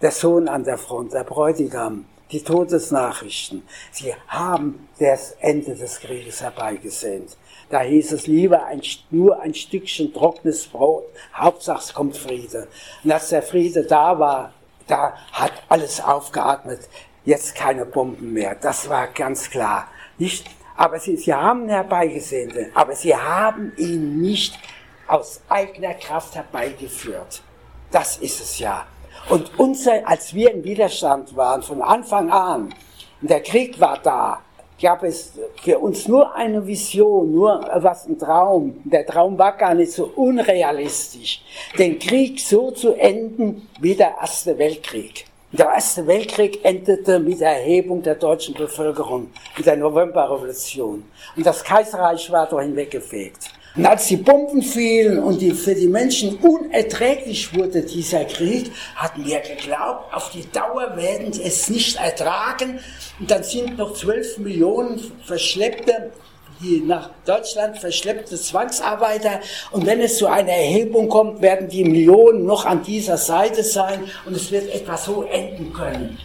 der 0.00 0.12
Sohn 0.12 0.48
an 0.48 0.64
der 0.64 0.78
Front, 0.78 1.12
der 1.12 1.24
Bräutigam, 1.24 2.04
die 2.30 2.42
Todesnachrichten, 2.42 3.62
sie 3.92 4.14
haben 4.28 4.88
das 4.98 5.32
Ende 5.40 5.74
des 5.74 6.00
Krieges 6.00 6.42
herbeigesehnt. 6.42 7.36
Da 7.70 7.80
hieß 7.80 8.12
es 8.12 8.26
lieber 8.26 8.64
ein, 8.66 8.80
nur 9.10 9.40
ein 9.40 9.54
Stückchen 9.54 10.12
trockenes 10.12 10.66
Brot, 10.66 11.04
Hauptsache 11.34 11.80
es 11.80 11.94
kommt 11.94 12.16
Friede. 12.16 12.68
Und 13.02 13.10
als 13.10 13.30
der 13.30 13.42
Friede 13.42 13.84
da 13.84 14.18
war, 14.18 14.52
da 14.86 15.14
hat 15.32 15.52
alles 15.68 16.00
aufgeatmet 16.00 16.80
jetzt 17.26 17.54
keine 17.54 17.84
Bomben 17.84 18.32
mehr. 18.32 18.54
Das 18.54 18.88
war 18.88 19.08
ganz 19.08 19.50
klar. 19.50 19.88
Nicht? 20.16 20.46
Aber 20.76 20.98
sie, 20.98 21.16
sie 21.16 21.34
haben 21.34 21.68
herbeigesehen, 21.68 22.70
aber 22.74 22.94
sie 22.94 23.14
haben 23.14 23.72
ihn 23.76 24.20
nicht 24.20 24.58
aus 25.06 25.40
eigener 25.48 25.94
Kraft 25.94 26.34
herbeigeführt. 26.34 27.42
Das 27.90 28.18
ist 28.18 28.40
es 28.40 28.58
ja. 28.58 28.86
Und 29.28 29.58
unser, 29.58 30.06
als 30.06 30.34
wir 30.34 30.52
im 30.52 30.64
Widerstand 30.64 31.34
waren, 31.36 31.62
von 31.62 31.82
Anfang 31.82 32.30
an, 32.30 32.74
der 33.22 33.42
Krieg 33.42 33.80
war 33.80 33.98
da, 34.02 34.40
gab 34.80 35.02
es 35.02 35.32
für 35.62 35.78
uns 35.78 36.06
nur 36.06 36.34
eine 36.34 36.66
Vision, 36.66 37.32
nur 37.32 37.66
was 37.76 38.06
ein 38.06 38.18
Traum. 38.18 38.80
Der 38.84 39.06
Traum 39.06 39.38
war 39.38 39.56
gar 39.56 39.74
nicht 39.74 39.92
so 39.92 40.12
unrealistisch, 40.14 41.42
den 41.78 41.98
Krieg 41.98 42.38
so 42.38 42.70
zu 42.70 42.92
enden 42.92 43.68
wie 43.80 43.94
der 43.94 44.16
Erste 44.20 44.58
Weltkrieg. 44.58 45.24
Der 45.52 45.66
Erste 45.66 46.04
Weltkrieg 46.08 46.64
endete 46.64 47.20
mit 47.20 47.40
der 47.40 47.58
Erhebung 47.58 48.02
der 48.02 48.16
deutschen 48.16 48.52
Bevölkerung, 48.52 49.30
mit 49.56 49.64
der 49.64 49.76
Novemberrevolution. 49.76 51.04
Und 51.36 51.46
das 51.46 51.62
Kaiserreich 51.62 52.32
war 52.32 52.48
dahin 52.48 52.74
weggefegt. 52.74 53.50
Und 53.76 53.86
als 53.86 54.08
die 54.08 54.16
Bomben 54.16 54.60
fielen 54.60 55.20
und 55.20 55.40
die, 55.40 55.52
für 55.52 55.76
die 55.76 55.86
Menschen 55.86 56.36
unerträglich 56.38 57.56
wurde 57.56 57.82
dieser 57.82 58.24
Krieg, 58.24 58.72
hatten 58.96 59.24
wir 59.24 59.38
geglaubt, 59.38 60.12
auf 60.12 60.30
die 60.30 60.50
Dauer 60.50 60.96
werden 60.96 61.32
sie 61.32 61.44
es 61.44 61.68
nicht 61.68 61.96
ertragen. 61.96 62.80
Und 63.20 63.30
dann 63.30 63.44
sind 63.44 63.78
noch 63.78 63.94
zwölf 63.94 64.38
Millionen 64.38 65.00
Verschleppte 65.24 66.10
die 66.60 66.80
nach 66.80 67.10
Deutschland 67.24 67.78
verschleppte 67.78 68.36
Zwangsarbeiter. 68.36 69.40
Und 69.72 69.86
wenn 69.86 70.00
es 70.00 70.18
zu 70.18 70.26
einer 70.26 70.52
Erhebung 70.52 71.08
kommt, 71.08 71.42
werden 71.42 71.68
die 71.68 71.84
Millionen 71.84 72.44
noch 72.44 72.64
an 72.64 72.82
dieser 72.82 73.16
Seite 73.16 73.62
sein 73.62 74.04
und 74.24 74.36
es 74.36 74.50
wird 74.50 74.74
etwa 74.74 74.96
so 74.96 75.22
enden 75.24 75.72
können. 75.72 76.18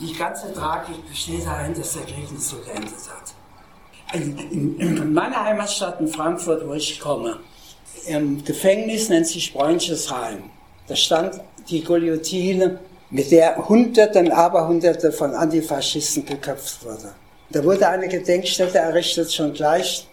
Die 0.00 0.12
ganze 0.12 0.52
Tragik 0.52 1.08
besteht 1.08 1.44
darin, 1.44 1.74
dass 1.74 1.94
der 1.94 2.02
Krieg 2.02 2.30
nicht 2.30 2.42
so 2.42 2.56
geendet 2.58 2.94
hat. 3.08 3.34
In, 4.14 4.78
in 4.78 5.12
meiner 5.12 5.44
Heimatstadt 5.44 6.00
in 6.00 6.08
Frankfurt, 6.08 6.66
wo 6.66 6.74
ich 6.74 6.98
komme, 6.98 7.38
im 8.06 8.42
Gefängnis 8.44 9.08
nennt 9.08 9.26
sich 9.26 9.52
Bräunchesheim. 9.52 10.44
Da 10.86 10.96
stand 10.96 11.40
die 11.68 11.84
Guillotine, 11.84 12.78
mit 13.10 13.30
der 13.30 13.68
Hunderte 13.68 14.18
und 14.18 14.30
Aberhunderte 14.30 15.12
von 15.12 15.34
Antifaschisten 15.34 16.26
geköpft 16.26 16.84
wurde. 16.84 17.14
Da 17.50 17.64
wurde 17.64 17.88
eine 17.88 18.08
Gedenkstätte 18.08 18.78
errichtet, 18.78 19.32
schon 19.32 19.54
gleich 19.54 20.06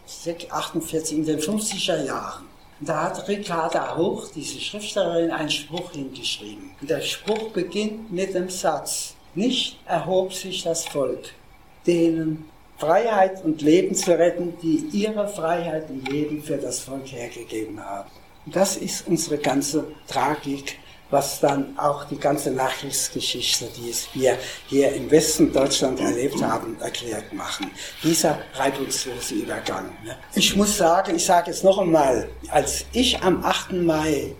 48 0.50 1.18
in 1.18 1.25
den 1.25 1.39
50er 1.39 2.06
Jahren. 2.06 2.46
Da 2.80 3.04
hat 3.04 3.27
Ricarda 3.27 3.98
Hoch, 3.98 4.27
diese 4.34 4.60
Schriftstellerin, 4.60 5.32
einen 5.32 5.50
Spruch 5.50 5.92
hingeschrieben. 5.92 6.72
Und 6.80 6.89
der 6.89 7.01
Spruch 7.01 7.50
beginnt 7.51 8.12
mit 8.12 8.34
dem 8.34 8.50
Satz, 8.50 9.15
nicht 9.34 9.77
erhob 9.86 10.34
sich 10.34 10.63
das 10.63 10.86
Volk, 10.86 11.34
denen 11.86 12.50
Freiheit 12.77 13.44
und 13.44 13.62
Leben 13.62 13.96
zu 13.96 14.18
retten, 14.18 14.54
die 14.62 14.88
ihre 14.94 15.27
Freiheit 15.27 15.89
und 15.89 16.10
Leben 16.10 16.42
für 16.42 16.58
das 16.58 16.80
Volk 16.80 17.08
hergegeben 17.08 17.84
haben. 17.84 18.10
Und 18.46 18.56
das 18.56 18.77
ist 18.77 19.08
unsere 19.08 19.38
ganze 19.38 19.86
Tragik 20.08 20.77
was 21.10 21.40
dann 21.40 21.78
auch 21.78 22.06
die 22.06 22.18
ganze 22.18 22.52
Nachkriegsgeschichte, 22.52 23.68
die 23.78 23.94
wir 24.20 24.38
hier 24.68 24.94
im 24.94 25.10
Westen 25.12 25.54
Deutschland 25.54 26.00
erlebt 26.00 26.42
haben, 26.42 26.78
erklärt 26.80 27.32
machen. 27.34 27.70
Dieser 28.04 28.40
reibungslose 28.54 29.36
Übergang. 29.36 29.86
Ne? 30.04 30.16
Ich 30.34 30.56
muss 30.56 30.78
sagen, 30.78 31.16
ich 31.16 31.26
sage 31.26 31.52
es 31.52 31.64
noch 31.64 31.78
einmal, 31.78 32.28
als 32.50 32.86
ich 32.92 33.22
am 33.22 33.44
8. 33.44 33.74
Mai 33.74 34.34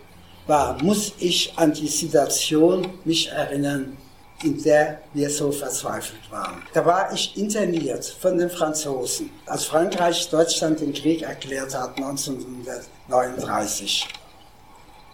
war, 0.48 0.82
muss 0.84 1.14
ich 1.20 1.54
an 1.56 1.74
die 1.74 1.88
Situation 1.88 2.88
mich 3.04 3.30
erinnern, 3.30 3.98
in 4.44 4.62
der 4.62 5.02
wir 5.14 5.30
so 5.30 5.52
verzweifelt 5.52 6.30
waren. 6.30 6.62
Da 6.74 6.86
war 6.86 7.12
ich 7.14 7.38
interniert 7.38 8.06
von 8.06 8.38
den 8.38 8.50
Franzosen, 8.50 9.30
als 9.46 9.66
Frankreich 9.66 10.30
Deutschland 10.30 10.82
den 10.82 10.94
Krieg 10.94 11.22
erklärt 11.22 11.74
hat 11.74 11.98
1939 11.98 14.08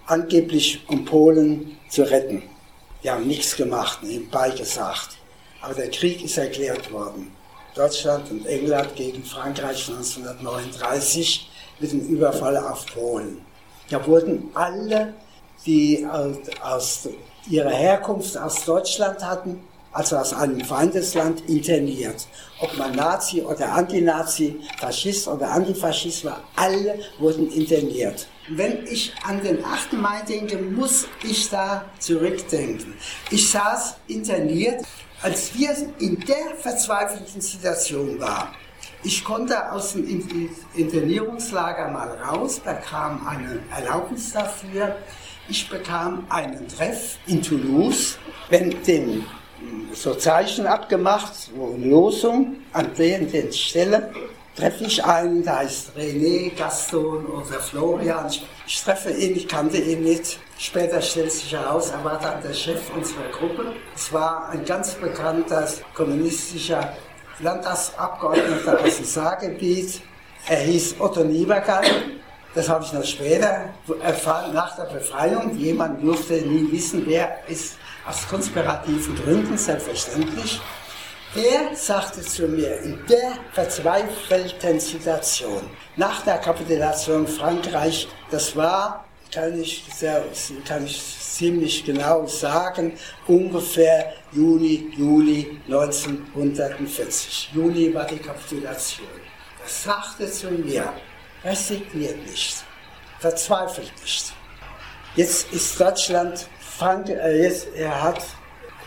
angeblich 0.05 0.84
um 0.88 1.05
Polen 1.05 1.77
zu 1.89 2.03
retten. 2.03 2.43
Die 3.03 3.10
haben 3.10 3.27
nichts 3.27 3.55
gemacht, 3.55 4.03
nebenbei 4.03 4.51
gesagt. 4.51 5.17
Aber 5.62 5.74
der 5.74 5.89
Krieg 5.89 6.24
ist 6.24 6.38
erklärt 6.38 6.91
worden. 6.91 7.31
Deutschland 7.75 8.29
und 8.31 8.46
England 8.46 8.96
gegen 8.96 9.24
Frankreich 9.24 9.88
1939 9.89 11.50
mit 11.79 11.91
dem 11.91 12.01
Überfall 12.01 12.58
auf 12.58 12.86
Polen. 12.93 13.41
Da 13.89 14.05
wurden 14.05 14.50
alle, 14.53 15.13
die 15.65 16.05
aus 16.62 17.08
ihrer 17.50 17.70
Herkunft 17.72 18.38
aus 18.38 18.65
Deutschland 18.65 19.24
hatten, 19.24 19.63
also 19.91 20.17
aus 20.17 20.34
einem 20.34 20.62
Feindesland, 20.62 21.50
interniert. 21.50 22.27
Ob 22.62 22.77
man 22.77 22.96
Nazi 22.96 23.41
oder 23.41 23.74
Antinazi, 23.74 24.60
Faschist 24.79 25.27
oder 25.27 25.51
Antifaschist 25.51 26.24
war, 26.25 26.43
alle 26.55 27.00
wurden 27.20 27.51
interniert. 27.51 28.27
Wenn 28.53 28.86
ich 28.86 29.13
an 29.24 29.41
den 29.41 29.63
8. 29.63 29.93
Mai 29.93 30.24
denke, 30.27 30.58
muss 30.58 31.08
ich 31.24 31.50
da 31.50 31.86
zurückdenken. 32.00 32.96
Ich 33.29 33.50
saß 33.50 33.96
interniert, 34.08 34.84
als 35.22 35.58
wir 35.58 35.70
in 36.00 36.20
der 36.20 36.55
verzweifelten 36.60 37.39
Situation 37.39 38.20
waren. 38.20 38.50
Ich 39.03 39.24
konnte 39.24 39.72
aus 39.72 39.93
dem 39.93 40.05
Internierungslager 40.75 41.91
mal 41.91 42.10
raus, 42.17 42.60
bekam 42.60 43.25
eine 43.25 43.60
Erlaubnis 43.74 44.34
dafür. 44.34 44.98
Ich 45.48 45.70
bekam 45.70 46.25
einen 46.27 46.67
Treff 46.67 47.20
in 47.27 47.41
Toulouse, 47.41 48.17
wenn 48.50 48.84
dem 48.84 49.24
so 49.93 50.13
Zeichen 50.15 50.67
abgemacht, 50.67 51.34
so 51.36 51.77
Losung 51.81 52.58
an 52.74 52.89
der 52.98 53.20
den 53.20 53.53
Stelle 53.53 54.12
treffe 54.55 54.84
ich 54.84 55.03
einen, 55.03 55.43
da 55.43 55.62
ist 55.62 55.91
René, 55.98 56.55
Gaston 56.55 57.25
oder 57.25 57.60
Florian. 57.60 58.27
Ich, 58.27 58.46
ich, 58.67 58.84
treffe 58.84 59.12
ihn, 59.12 59.36
ich 59.36 59.48
kannte 59.48 59.77
ihn 59.77 60.03
nicht. 60.03 60.39
Später 60.58 61.01
stellt 61.01 61.31
sich 61.31 61.51
heraus, 61.51 61.89
er 61.89 62.03
war 62.03 62.20
dann 62.20 62.41
der 62.41 62.53
Chef 62.53 62.81
unserer 62.96 63.29
Gruppe. 63.31 63.74
Es 63.96 64.12
war 64.13 64.50
ein 64.50 64.63
ganz 64.65 64.93
bekannter 64.96 65.67
kommunistischer 65.93 66.93
Landtagsabgeordneter 67.39 68.79
aus 68.79 68.98
dem 68.98 69.05
Saargebiet. 69.05 70.01
Er 70.48 70.60
hieß 70.60 70.96
Otto 71.00 71.24
Niebergall. 71.24 71.86
Das 72.53 72.67
habe 72.67 72.84
ich 72.84 72.91
noch 72.91 73.05
später 73.05 73.70
erfahren, 74.03 74.53
nach 74.53 74.75
der 74.75 74.84
Befreiung. 74.84 75.58
Jemand 75.58 76.03
durfte 76.03 76.34
nie 76.34 76.70
wissen, 76.72 77.03
wer 77.05 77.38
ist 77.48 77.77
aus 78.05 78.27
konspirativen 78.27 79.15
Gründen, 79.15 79.58
selbstverständlich. 79.58 80.60
Er 81.33 81.73
sagte 81.77 82.21
zu 82.21 82.45
mir 82.45 82.81
in 82.81 83.00
der 83.07 83.38
verzweifelten 83.53 84.81
Situation, 84.81 85.61
nach 85.95 86.25
der 86.25 86.39
Kapitulation 86.39 87.25
Frankreich, 87.25 88.09
das 88.29 88.53
war, 88.53 89.05
kann 89.33 89.57
ich, 89.57 89.85
sehr, 89.95 90.25
kann 90.67 90.85
ich 90.85 91.01
ziemlich 91.01 91.85
genau 91.85 92.27
sagen, 92.27 92.97
ungefähr 93.27 94.11
Juni, 94.33 94.91
Juli 94.97 95.57
1940. 95.67 97.51
Juni 97.53 97.93
war 97.93 98.07
die 98.07 98.19
Kapitulation. 98.19 99.07
Er 99.63 99.69
sagte 99.69 100.29
zu 100.29 100.51
mir, 100.51 100.91
resigniert 101.45 102.27
nicht, 102.27 102.61
verzweifelt 103.19 103.93
nicht. 104.01 104.33
Jetzt 105.15 105.53
ist 105.53 105.79
Deutschland, 105.79 106.45
Frank, 106.77 107.07
äh, 107.07 107.41
jetzt, 107.41 107.69
er 107.73 108.03
hat 108.03 108.21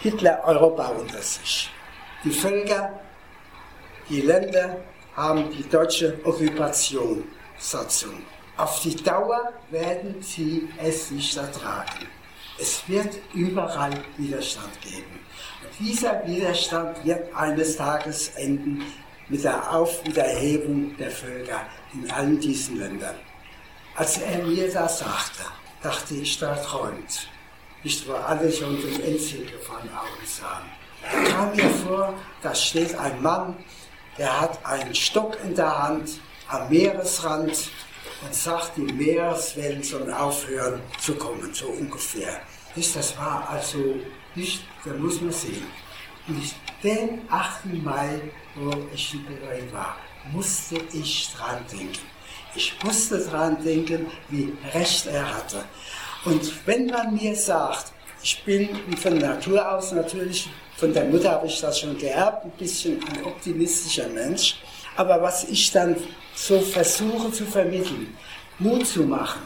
Hitler 0.02 0.42
Europa 0.44 0.88
unter 0.88 1.22
sich. 1.22 1.70
Die 2.24 2.30
Völker, 2.30 3.00
die 4.08 4.22
Länder 4.22 4.78
haben 5.14 5.50
die 5.50 5.68
deutsche 5.68 6.18
Okkupation 6.24 7.24
Satzung. 7.58 8.22
Auf 8.56 8.80
die 8.80 8.96
Dauer 8.96 9.52
werden 9.70 10.22
sie 10.22 10.66
es 10.82 11.10
nicht 11.10 11.36
ertragen. 11.36 12.06
Es 12.58 12.82
wird 12.88 13.18
überall 13.34 13.92
Widerstand 14.16 14.80
geben. 14.80 15.20
Und 15.62 15.86
dieser 15.86 16.26
Widerstand 16.26 17.04
wird 17.04 17.34
eines 17.34 17.76
Tages 17.76 18.28
enden 18.36 18.84
mit 19.28 19.44
der 19.44 19.70
Auf- 19.70 20.02
und 20.06 20.16
Erhebung 20.16 20.96
der 20.96 21.10
Völker 21.10 21.66
in 21.92 22.10
allen 22.10 22.40
diesen 22.40 22.78
Ländern. 22.78 23.16
Als 23.96 24.16
er 24.16 24.42
mir 24.44 24.72
das 24.72 25.00
sagte, 25.00 25.42
dachte 25.82 26.14
ich, 26.14 26.38
da 26.38 26.54
träumt. 26.54 27.28
Nicht 27.82 28.08
war 28.08 28.26
alles 28.28 28.58
schon 28.58 28.80
dem 28.80 29.02
Endziel 29.02 29.46
von 29.60 29.76
Augen 29.76 30.26
sahen. 30.26 30.83
Kam 31.11 31.54
mir 31.54 31.70
vor, 31.70 32.14
da 32.42 32.54
steht 32.54 32.94
ein 32.96 33.20
Mann, 33.23 33.56
der 34.18 34.40
hat 34.40 34.64
einen 34.64 34.94
Stock 34.94 35.37
in 35.44 35.54
der 35.54 35.82
Hand 35.82 36.20
am 36.49 36.68
Meeresrand 36.68 37.70
und 38.23 38.34
sagt, 38.34 38.76
die 38.76 38.92
Meereswellen 38.92 39.82
sollen 39.82 40.12
aufhören 40.12 40.80
zu 40.99 41.14
kommen, 41.16 41.52
so 41.52 41.66
ungefähr. 41.66 42.40
Das 42.75 43.16
war 43.18 43.49
also 43.50 43.96
nicht, 44.34 44.64
da 44.84 44.92
muss 44.94 45.20
man 45.20 45.32
sehen. 45.32 45.66
Und 46.26 46.54
den 46.82 47.20
8. 47.30 47.66
Mai, 47.82 48.20
wo 48.54 48.73
ich 48.92 49.14
in 49.14 49.25
Berlin 49.25 49.73
war, 49.73 49.96
musste 50.32 50.76
ich 50.92 51.32
dran 51.37 51.64
denken. 51.70 51.99
Ich 52.54 52.76
musste 52.82 53.18
dran 53.18 53.62
denken, 53.62 54.06
wie 54.28 54.52
recht 54.73 55.06
er 55.06 55.34
hatte. 55.37 55.64
Und 56.25 56.66
wenn 56.66 56.87
man 56.87 57.14
mir 57.14 57.37
sagt, 57.37 57.92
ich 58.23 58.42
bin 58.44 58.68
von 58.96 59.18
Natur 59.18 59.70
aus 59.70 59.92
natürlich 59.92 60.49
von 60.76 60.92
der 60.92 61.04
Mutter 61.04 61.30
habe 61.30 61.46
ich 61.46 61.60
das 61.60 61.80
schon 61.80 61.96
geerbt, 61.98 62.44
ein 62.44 62.50
bisschen 62.52 63.00
ein 63.08 63.24
optimistischer 63.24 64.08
Mensch. 64.08 64.56
Aber 64.96 65.20
was 65.22 65.44
ich 65.44 65.70
dann 65.72 65.96
so 66.34 66.60
versuche 66.60 67.32
zu 67.32 67.44
vermitteln, 67.44 68.16
Mut 68.58 68.86
zu 68.86 69.02
machen, 69.02 69.42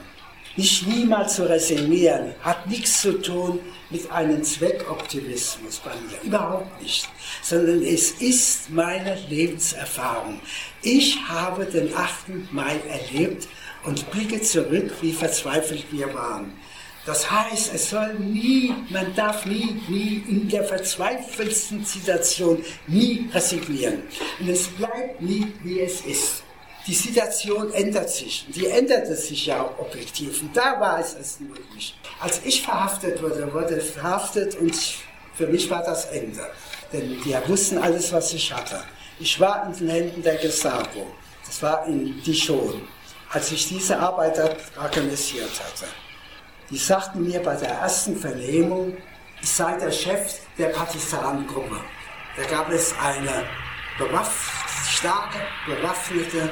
nicht 0.56 0.86
niemals 0.86 1.36
zu 1.36 1.48
resignieren, 1.48 2.34
hat 2.42 2.66
nichts 2.66 3.02
zu 3.02 3.12
tun 3.22 3.60
mit 3.90 4.10
einem 4.10 4.42
Zweckoptimismus 4.42 5.78
bei 5.78 5.92
mir. 6.08 6.20
Überhaupt 6.22 6.82
nicht. 6.82 7.08
Sondern 7.42 7.82
es 7.82 8.10
ist 8.20 8.68
meine 8.70 9.16
Lebenserfahrung. 9.28 10.40
Ich 10.82 11.16
habe 11.28 11.64
den 11.64 11.94
8. 11.94 12.50
Mai 12.52 12.80
erlebt 12.88 13.46
und 13.84 14.10
blicke 14.10 14.42
zurück, 14.42 14.92
wie 15.00 15.12
verzweifelt 15.12 15.84
wir 15.92 16.12
waren. 16.12 16.52
Das 17.08 17.30
heißt, 17.30 17.72
es 17.72 17.88
soll 17.88 18.12
nie, 18.18 18.74
man 18.90 19.14
darf 19.14 19.46
nie, 19.46 19.80
nie 19.88 20.22
in 20.28 20.46
der 20.46 20.62
verzweifelsten 20.62 21.82
Situation 21.82 22.62
nie 22.86 23.30
resignieren. 23.32 24.02
Und 24.38 24.50
es 24.50 24.68
bleibt 24.68 25.22
nie, 25.22 25.50
wie 25.62 25.80
es 25.80 26.02
ist. 26.02 26.42
Die 26.86 26.92
Situation 26.92 27.72
ändert 27.72 28.10
sich. 28.10 28.44
Die 28.54 28.66
änderte 28.66 29.16
sich 29.16 29.46
ja 29.46 29.62
auch 29.62 29.78
objektiv. 29.78 30.42
Und 30.42 30.54
da 30.54 30.78
war 30.78 31.00
es 31.00 31.16
es 31.18 31.40
möglich. 31.40 31.98
Als 32.20 32.42
ich 32.44 32.60
verhaftet 32.60 33.22
wurde, 33.22 33.50
wurde 33.54 33.80
verhaftet 33.80 34.56
und 34.56 34.76
für 35.34 35.46
mich 35.46 35.70
war 35.70 35.82
das 35.82 36.04
Ende. 36.10 36.46
Denn 36.92 37.18
die 37.24 37.34
wussten 37.48 37.78
alles, 37.78 38.12
was 38.12 38.34
ich 38.34 38.52
hatte. 38.52 38.84
Ich 39.18 39.40
war 39.40 39.66
in 39.66 39.72
den 39.78 39.88
Händen 39.88 40.22
der 40.22 40.36
Gestapo. 40.36 41.06
Das 41.46 41.62
war 41.62 41.86
in 41.86 42.22
Dijon, 42.22 42.82
als 43.30 43.50
ich 43.50 43.66
diese 43.66 43.98
Arbeit 43.98 44.38
organisiert 44.78 45.58
hatte. 45.58 45.86
Die 46.70 46.76
sagten 46.76 47.24
mir 47.24 47.42
bei 47.42 47.56
der 47.56 47.70
ersten 47.70 48.14
Vernehmung, 48.14 48.94
ich 49.40 49.48
sei 49.48 49.78
der 49.78 49.90
Chef 49.90 50.34
der 50.58 50.68
Partisanengruppe. 50.68 51.80
Da 52.36 52.44
gab 52.44 52.70
es 52.70 52.94
eine 53.02 53.44
bewaff 53.98 54.66
starke, 54.86 55.38
bewaffnete 55.66 56.50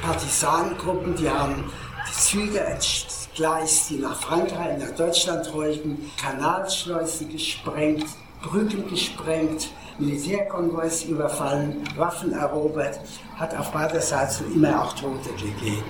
Partisanengruppen, 0.00 1.16
die 1.16 1.28
haben 1.28 1.70
die 2.08 2.12
Züge 2.18 2.60
entgleist, 2.60 3.90
die 3.90 3.98
nach 3.98 4.18
Frankreich, 4.22 4.78
nach 4.78 4.96
Deutschland 4.96 5.52
rollten, 5.52 6.10
Kanalschleusen 6.18 7.28
gesprengt, 7.30 8.06
Brücken 8.42 8.88
gesprengt, 8.88 9.68
Militärkonvois 9.98 11.04
überfallen, 11.08 11.82
Waffen 11.96 12.32
erobert, 12.32 13.00
hat 13.36 13.56
auf 13.56 13.72
Seite 14.00 14.44
immer 14.54 14.82
auch 14.82 14.92
Tote 14.92 15.30
gegeben. 15.30 15.84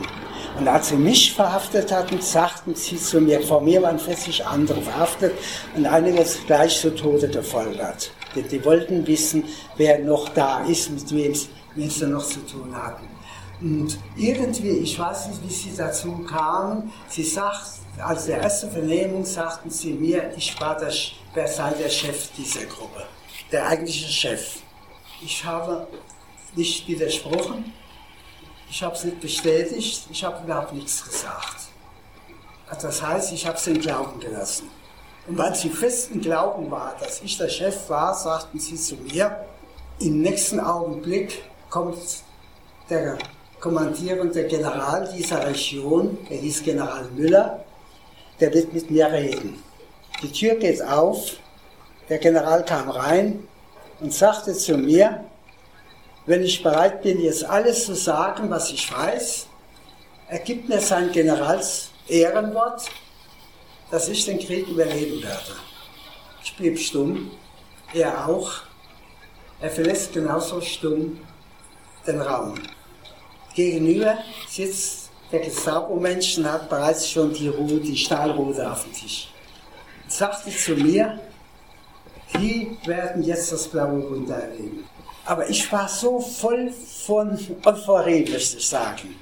Und 0.59 0.69
als 0.69 0.89
sie 0.89 0.97
mich 0.97 1.35
verhaftet 1.35 1.91
hatten, 1.93 2.21
sagten 2.21 2.75
sie 2.77 2.97
zu 2.97 3.21
mir, 3.21 3.41
vor 3.43 3.61
mir 3.61 3.83
waren 3.83 3.99
40 3.99 4.47
andere 4.47 4.81
verhaftet 4.81 5.33
und 5.77 5.87
einige 5.87 6.25
gleich 6.47 6.81
zu 6.81 6.95
Tode 6.95 7.29
gefolgert. 7.29 8.13
Denn 8.35 8.47
die 8.49 8.65
wollten 8.65 9.07
wissen, 9.07 9.45
wer 9.77 9.99
noch 9.99 10.29
da 10.31 10.65
ist, 10.65 10.91
mit 10.91 11.13
wem 11.13 11.35
sie 11.91 12.07
noch 12.07 12.25
zu 12.25 12.41
tun 12.47 12.75
hatten. 12.75 13.07
Und 13.61 13.99
irgendwie, 14.17 14.79
ich 14.79 14.99
weiß 14.99 15.29
nicht, 15.29 15.43
wie 15.49 15.53
sie 15.53 15.77
dazu 15.77 16.19
kamen, 16.19 16.93
sie 17.09 17.25
sagt, 17.25 17.81
als 17.99 18.27
der 18.27 18.43
erste 18.43 18.69
Vernehmung 18.69 19.25
sagten 19.25 19.71
sie 19.71 19.95
mir, 19.95 20.31
ich 20.37 20.59
war 20.61 20.77
der, 20.79 21.49
sei 21.49 21.71
der 21.73 21.89
Chef 21.89 22.29
dieser 22.37 22.67
Gruppe 22.67 23.03
der 23.53 23.67
eigentliche 23.67 24.09
Chef. 24.09 24.57
Ich 25.23 25.45
habe 25.45 25.87
nicht 26.55 26.87
widersprochen, 26.89 27.73
ich 28.69 28.83
habe 28.83 28.95
es 28.95 29.05
nicht 29.05 29.21
bestätigt, 29.21 30.07
ich 30.11 30.25
habe 30.25 30.45
überhaupt 30.45 30.73
nichts 30.73 31.05
gesagt. 31.05 31.69
Das 32.81 33.01
heißt, 33.01 33.33
ich 33.33 33.47
habe 33.47 33.57
es 33.57 33.67
in 33.67 33.81
Glauben 33.81 34.19
gelassen. 34.21 34.69
Und 35.29 35.39
weil 35.39 35.55
sie 35.55 35.71
festen 35.71 36.21
Glauben 36.21 36.71
war, 36.71 36.97
dass 37.01 37.23
ich 37.23 37.37
der 37.39 37.49
Chef 37.49 37.89
war, 37.89 38.15
sagten 38.15 38.59
sie 38.59 38.77
zu 38.77 38.97
mir, 38.97 39.45
im 39.99 40.21
nächsten 40.21 40.61
Augenblick 40.61 41.43
kommt 41.71 41.99
der 42.91 43.19
kommandierende 43.61 44.47
General 44.47 45.11
dieser 45.17 45.47
Region, 45.47 46.19
der 46.29 46.39
hieß 46.39 46.63
General 46.63 47.05
Müller, 47.17 47.65
der 48.41 48.53
wird 48.53 48.73
mit 48.73 48.91
mir 48.91 49.11
reden. 49.11 49.63
Die 50.23 50.31
Tür 50.31 50.57
geht 50.57 50.83
auf 50.83 51.37
der 52.09 52.19
General 52.19 52.65
kam 52.65 52.89
rein 52.89 53.47
und 54.01 54.13
sagte 54.13 54.55
zu 54.55 54.77
mir, 54.77 55.25
wenn 56.27 56.43
ich 56.43 56.63
bereit 56.63 57.03
bin, 57.03 57.21
jetzt 57.21 57.45
alles 57.45 57.87
zu 57.87 57.95
sagen, 57.95 58.51
was 58.51 58.71
ich 58.71 58.93
weiß, 58.93 59.47
er 60.29 60.39
gibt 60.41 60.69
mir 60.69 60.81
sein 60.81 61.13
Generals 61.13 61.91
Ehrenwort, 62.09 62.89
dass 63.91 64.09
ich 64.09 64.25
den 64.25 64.39
Krieg 64.39 64.67
überleben 64.69 65.23
werde. 65.23 65.57
Ich 66.43 66.57
blieb 66.57 66.79
stumm, 66.79 67.31
er 67.95 68.27
auch. 68.27 68.51
Er 69.61 69.71
verlässt 69.71 70.13
genauso 70.13 70.61
stumm 70.61 71.21
den 72.07 72.21
Raum. 72.21 72.55
Gegenüber 73.55 74.19
sitzt 74.49 75.11
der 75.33 75.41
Gestapo-Mensch 75.41 76.39
und 76.39 76.51
hat 76.51 76.69
bereits 76.69 77.09
schon 77.09 77.33
die, 77.33 77.49
Ruhe, 77.49 77.81
die 77.81 77.97
Stahlrute 77.97 78.71
auf 78.71 78.85
dem 78.85 78.93
Tisch. 78.93 79.29
Und 80.05 80.13
sagte 80.13 80.51
zu 80.51 80.73
mir, 80.73 81.19
die 82.35 82.77
werden 82.85 83.23
jetzt 83.23 83.53
das 83.53 83.69
blaue 83.69 84.11
Wunder 84.11 84.37
erleben. 84.37 84.85
Aber 85.25 85.49
ich 85.49 85.71
war 85.73 85.89
so 85.89 86.21
voll 86.21 86.73
von 87.05 87.39
Euphorie, 87.65 88.25
möchte 88.31 88.59
ich 88.59 88.67
sagen. 88.67 89.17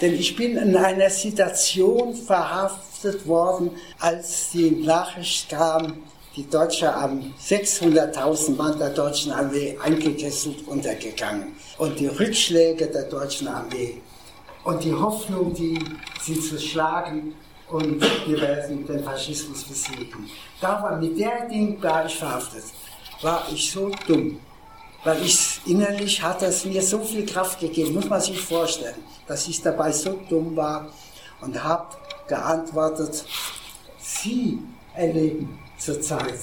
Denn 0.00 0.14
ich 0.14 0.34
bin 0.34 0.56
in 0.56 0.76
einer 0.76 1.10
Situation 1.10 2.14
verhaftet 2.14 3.26
worden, 3.26 3.70
als 4.00 4.50
die 4.50 4.70
Nachricht 4.70 5.50
kam, 5.50 6.02
die 6.34 6.48
Deutsche 6.48 6.94
haben 6.94 7.34
600.000 7.38 8.56
Mann 8.56 8.78
der 8.78 8.88
deutschen 8.88 9.32
Armee 9.32 9.76
eingekesselt 9.82 10.66
untergegangen. 10.66 11.54
Und 11.76 12.00
die 12.00 12.06
Rückschläge 12.06 12.86
der 12.86 13.02
deutschen 13.02 13.48
Armee 13.48 14.00
und 14.64 14.82
die 14.82 14.94
Hoffnung, 14.94 15.52
die 15.52 15.78
sie 16.22 16.40
zu 16.40 16.58
schlagen 16.58 17.34
und 17.72 18.00
wir 18.26 18.40
werden 18.40 18.86
den 18.86 19.02
Faschismus 19.02 19.64
besiegen. 19.64 20.30
Da 20.60 20.82
war 20.82 20.96
mit 20.98 21.18
der 21.18 21.48
Ding 21.48 21.82
war 21.82 22.04
ich 22.06 22.16
verhaftet. 22.16 22.64
War 23.22 23.46
ich 23.50 23.70
so 23.70 23.90
dumm. 24.06 24.38
Weil 25.04 25.22
ich 25.24 25.60
innerlich 25.66 26.22
hat 26.22 26.42
es 26.42 26.64
mir 26.64 26.82
so 26.82 27.00
viel 27.00 27.26
Kraft 27.26 27.58
gegeben, 27.58 27.94
muss 27.94 28.08
man 28.08 28.20
sich 28.20 28.40
vorstellen, 28.40 29.02
dass 29.26 29.48
ich 29.48 29.60
dabei 29.60 29.90
so 29.90 30.20
dumm 30.28 30.54
war 30.54 30.92
und 31.40 31.62
habe 31.62 31.96
geantwortet, 32.28 33.24
Sie 33.98 34.58
erleben 34.94 35.58
zurzeit 35.78 36.38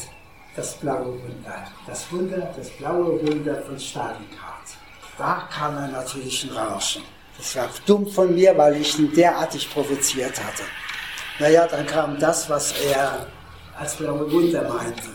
das 0.56 0.74
blaue 0.76 1.14
Wunder. 1.14 1.68
Das 1.88 2.12
Wunder, 2.12 2.54
das 2.58 2.70
blaue 2.72 3.22
Wunder 3.26 3.62
von 3.62 3.80
Stalingrad. 3.80 4.68
Da 5.18 5.48
kam 5.54 5.78
er 5.78 5.88
natürlich 5.88 6.44
ein 6.44 6.58
Rauschen. 6.58 7.04
Das 7.38 7.56
war 7.56 7.70
dumm 7.86 8.08
von 8.08 8.34
mir, 8.34 8.58
weil 8.58 8.82
ich 8.82 9.00
ihn 9.00 9.14
derartig 9.14 9.70
provoziert 9.72 10.38
hatte. 10.44 10.64
Naja, 11.40 11.68
dann 11.68 11.86
kam 11.86 12.20
das, 12.20 12.50
was 12.50 12.74
er 12.82 13.28
als 13.78 13.96
blaue 13.96 14.30
Wunder 14.30 14.68
meinte. 14.68 15.10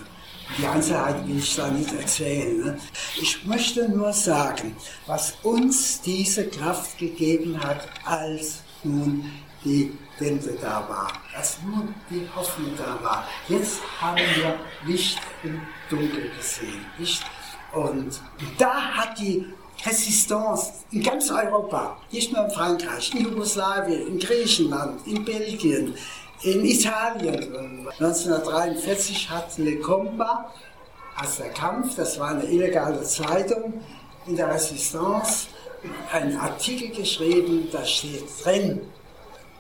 Die 0.57 0.67
Einzelheiten 0.67 1.29
will 1.29 1.39
ich 1.39 1.55
da 1.55 1.69
nicht 1.69 1.93
erzählen. 1.93 2.65
Ne? 2.65 2.79
Ich 3.21 3.45
möchte 3.45 3.89
nur 3.89 4.13
sagen, 4.13 4.77
was 5.07 5.35
uns 5.43 6.01
diese 6.01 6.49
Kraft 6.49 6.97
gegeben 6.99 7.63
hat, 7.63 7.89
als 8.05 8.63
nun 8.83 9.31
die 9.65 9.93
Wende 10.19 10.57
da 10.61 10.87
war, 10.89 11.13
als 11.37 11.59
nur 11.65 11.89
die 12.11 12.27
Hoffnung 12.35 12.73
da 12.77 12.99
war. 13.03 13.27
Jetzt 13.49 13.81
haben 14.01 14.17
wir 14.17 14.59
Licht 14.87 15.19
im 15.43 15.61
Dunkel 15.91 16.31
gesehen. 16.37 16.87
Licht. 16.99 17.25
Und 17.73 18.21
da 18.57 18.75
hat 18.75 19.19
die 19.19 19.47
Resistance 19.85 20.73
in 20.93 21.03
ganz 21.03 21.31
Europa, 21.31 21.97
nicht 22.11 22.33
nur 22.33 22.45
in 22.45 22.51
Frankreich, 22.51 23.15
in 23.15 23.25
Jugoslawien, 23.25 24.07
in 24.09 24.19
Griechenland, 24.19 25.07
in 25.07 25.25
Belgien, 25.25 25.95
in 26.43 26.65
Italien. 26.65 27.87
1943 27.99 29.29
hat 29.31 29.59
Le 29.59 29.77
Compa, 29.81 30.51
als 31.17 31.37
der 31.37 31.51
Kampf, 31.51 31.97
das 31.97 32.19
war 32.19 32.31
eine 32.31 32.45
illegale 32.45 33.03
Zeitung, 33.03 33.75
in 34.27 34.37
der 34.37 34.53
Resistance 34.53 35.49
einen 36.13 36.37
Artikel 36.39 36.89
geschrieben, 36.89 37.69
da 37.71 37.85
steht 37.85 38.25
drin, 38.43 38.81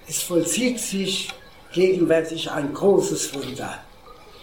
es 0.08 0.22
vollzieht 0.22 0.80
sich 0.80 1.30
gegenwärtig 1.72 2.50
ein 2.50 2.72
großes 2.72 3.34
Wunder. 3.34 3.78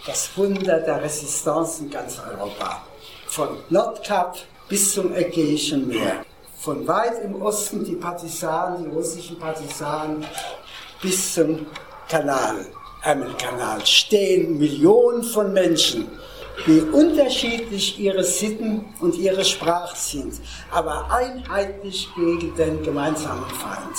Das 0.05 0.29
Wunder 0.35 0.79
der 0.79 1.03
Resistance 1.03 1.83
in 1.83 1.89
ganz 1.89 2.19
Europa. 2.19 2.83
Von 3.27 3.49
Nordkap 3.69 4.37
bis 4.71 4.93
zum 4.93 5.13
Ägäischen 5.13 5.89
Meer. 5.89 6.25
Von 6.57 6.87
weit 6.87 7.21
im 7.25 7.41
Osten 7.41 7.83
die 7.83 7.97
Partisanen, 7.97 8.85
die 8.85 8.89
russischen 8.89 9.37
Partisanen, 9.37 10.25
bis 11.01 11.33
zum 11.33 11.65
Kanal, 12.07 12.65
Ärmelkanal, 13.03 13.85
stehen 13.85 14.57
Millionen 14.57 15.23
von 15.23 15.51
Menschen, 15.51 16.07
wie 16.65 16.79
unterschiedlich 16.79 17.99
ihre 17.99 18.23
Sitten 18.23 18.85
und 19.01 19.17
ihre 19.17 19.43
Sprache 19.43 19.97
sind, 19.97 20.39
aber 20.71 21.11
einheitlich 21.11 22.07
gegen 22.15 22.55
den 22.55 22.81
gemeinsamen 22.81 23.49
Feind. 23.49 23.97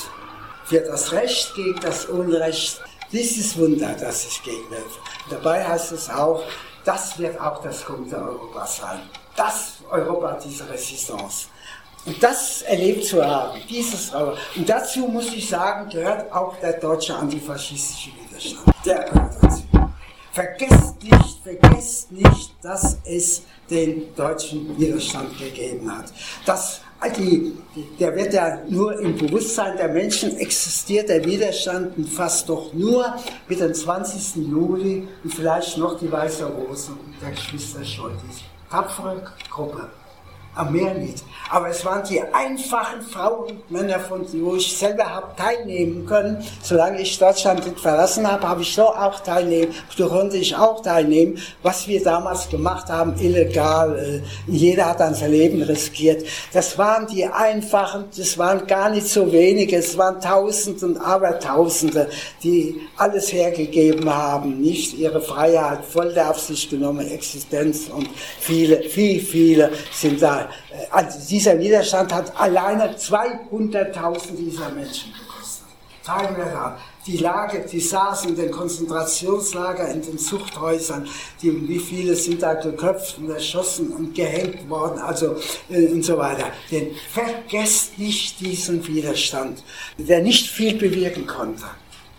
Für 0.64 0.80
das 0.80 1.12
Recht 1.12 1.54
gegen 1.54 1.80
das 1.80 2.06
Unrecht, 2.06 2.80
dieses 3.12 3.58
Wunder, 3.58 3.94
das 4.00 4.24
ich 4.24 4.42
gegenhelfe. 4.42 5.00
Dabei 5.28 5.68
heißt 5.68 5.92
es 5.92 6.08
auch, 6.08 6.42
das 6.86 7.18
wird 7.18 7.38
auch 7.38 7.62
das 7.62 7.84
kommende 7.84 8.16
Europa 8.16 8.66
sein. 8.66 9.00
Das 9.36 9.81
Europa 9.92 10.38
dieser 10.44 10.68
Resistance. 10.70 11.46
Und 12.04 12.20
das 12.20 12.62
erlebt 12.62 13.04
zu 13.04 13.24
haben, 13.24 13.60
dieses 13.68 14.12
Europa. 14.12 14.38
Und 14.56 14.68
dazu 14.68 15.00
muss 15.06 15.32
ich 15.32 15.48
sagen, 15.48 15.88
gehört 15.88 16.32
auch 16.32 16.56
der 16.56 16.72
deutsche 16.74 17.14
antifaschistische 17.14 18.10
Widerstand. 18.20 18.74
Der 18.84 19.04
gehört 19.04 19.36
dazu. 19.40 19.62
Vergesst 20.32 21.02
nicht, 21.02 21.38
vergesst 21.44 22.10
nicht, 22.10 22.54
dass 22.62 22.98
es 23.04 23.42
den 23.70 24.14
deutschen 24.16 24.76
Widerstand 24.78 25.38
gegeben 25.38 25.94
hat. 25.96 26.06
Dass 26.46 26.80
die, 27.18 27.52
der 27.98 28.16
wird 28.16 28.32
ja 28.32 28.58
nur 28.68 28.98
im 28.98 29.16
Bewusstsein 29.16 29.76
der 29.76 29.88
Menschen 29.88 30.36
existiert, 30.38 31.08
der 31.08 31.24
Widerstand 31.24 32.08
fast 32.08 32.48
doch 32.48 32.72
nur 32.72 33.14
mit 33.48 33.60
dem 33.60 33.74
20. 33.74 34.36
Juli 34.48 35.06
und 35.22 35.34
vielleicht 35.34 35.76
noch 35.78 35.98
die 35.98 36.10
Weiße 36.10 36.46
Rose 36.46 36.92
und 36.92 37.14
der 37.20 37.32
Geschwister 37.32 37.84
Scholtis 37.84 38.51
tapfere 38.72 39.22
Gruppe. 39.50 40.01
Am 40.54 40.70
Meer 40.70 40.92
nicht. 40.92 41.24
Aber 41.50 41.68
es 41.68 41.82
waren 41.84 42.02
die 42.06 42.20
einfachen 42.20 43.00
Frauen 43.00 43.50
und 43.50 43.70
Männer, 43.70 44.00
von 44.00 44.26
wo 44.42 44.56
ich 44.56 44.76
selber 44.76 45.04
habe 45.04 45.34
teilnehmen 45.34 46.04
können. 46.04 46.44
Solange 46.62 47.00
ich 47.00 47.18
Deutschland 47.18 47.64
nicht 47.64 47.80
verlassen 47.80 48.30
habe, 48.30 48.46
habe 48.46 48.60
ich 48.60 48.74
so 48.74 48.82
auch 48.82 49.20
teilnehmen, 49.20 49.74
so 49.96 50.08
konnte 50.08 50.36
ich 50.36 50.54
auch 50.54 50.82
teilnehmen, 50.82 51.38
was 51.62 51.88
wir 51.88 52.02
damals 52.02 52.50
gemacht 52.50 52.88
haben, 52.88 53.14
illegal. 53.18 53.98
Äh, 53.98 54.50
jeder 54.50 54.90
hat 54.90 55.00
dann 55.00 55.14
sein 55.14 55.30
Leben 55.30 55.62
riskiert. 55.62 56.26
Das 56.52 56.76
waren 56.76 57.06
die 57.06 57.24
einfachen, 57.24 58.04
das 58.14 58.36
waren 58.36 58.66
gar 58.66 58.90
nicht 58.90 59.08
so 59.08 59.32
wenige, 59.32 59.76
es 59.76 59.96
waren 59.96 60.20
Tausende 60.20 60.86
und 60.86 60.98
Abertausende, 60.98 62.08
die 62.42 62.78
alles 62.98 63.32
hergegeben 63.32 64.08
haben, 64.12 64.60
nicht 64.60 64.98
ihre 64.98 65.22
Freiheit 65.22 65.84
voll 65.84 66.18
auf 66.18 66.38
sich 66.38 66.68
genommen, 66.68 67.10
Existenz 67.10 67.88
und 67.88 68.08
viele, 68.38 68.82
viel, 68.82 69.20
viele 69.20 69.70
sind 69.92 70.20
da 70.20 70.41
äh, 70.70 70.86
also 70.90 71.18
dieser 71.28 71.58
Widerstand 71.58 72.12
hat 72.12 72.38
alleine 72.38 72.94
200.000 72.96 74.36
dieser 74.36 74.70
Menschen 74.70 75.12
gekostet. 75.12 75.66
Die 77.06 77.16
Lage, 77.16 77.66
die 77.70 77.80
saßen 77.80 78.30
in 78.30 78.36
den 78.36 78.50
Konzentrationslager, 78.50 79.88
in 79.88 80.02
den 80.02 80.18
Zuchthäusern, 80.18 81.08
die, 81.40 81.68
wie 81.68 81.78
viele 81.78 82.14
sind 82.14 82.42
da 82.42 82.54
geköpft 82.54 83.18
und 83.18 83.30
erschossen 83.30 83.92
und 83.92 84.14
gehängt 84.14 84.68
worden, 84.68 85.00
also 85.00 85.36
äh, 85.68 85.86
und 85.88 86.04
so 86.04 86.16
weiter. 86.16 86.46
Denn 86.70 86.90
vergesst 87.12 87.98
nicht 87.98 88.40
diesen 88.40 88.86
Widerstand, 88.86 89.64
der 89.98 90.22
nicht 90.22 90.48
viel 90.48 90.74
bewirken 90.76 91.26
konnte. 91.26 91.64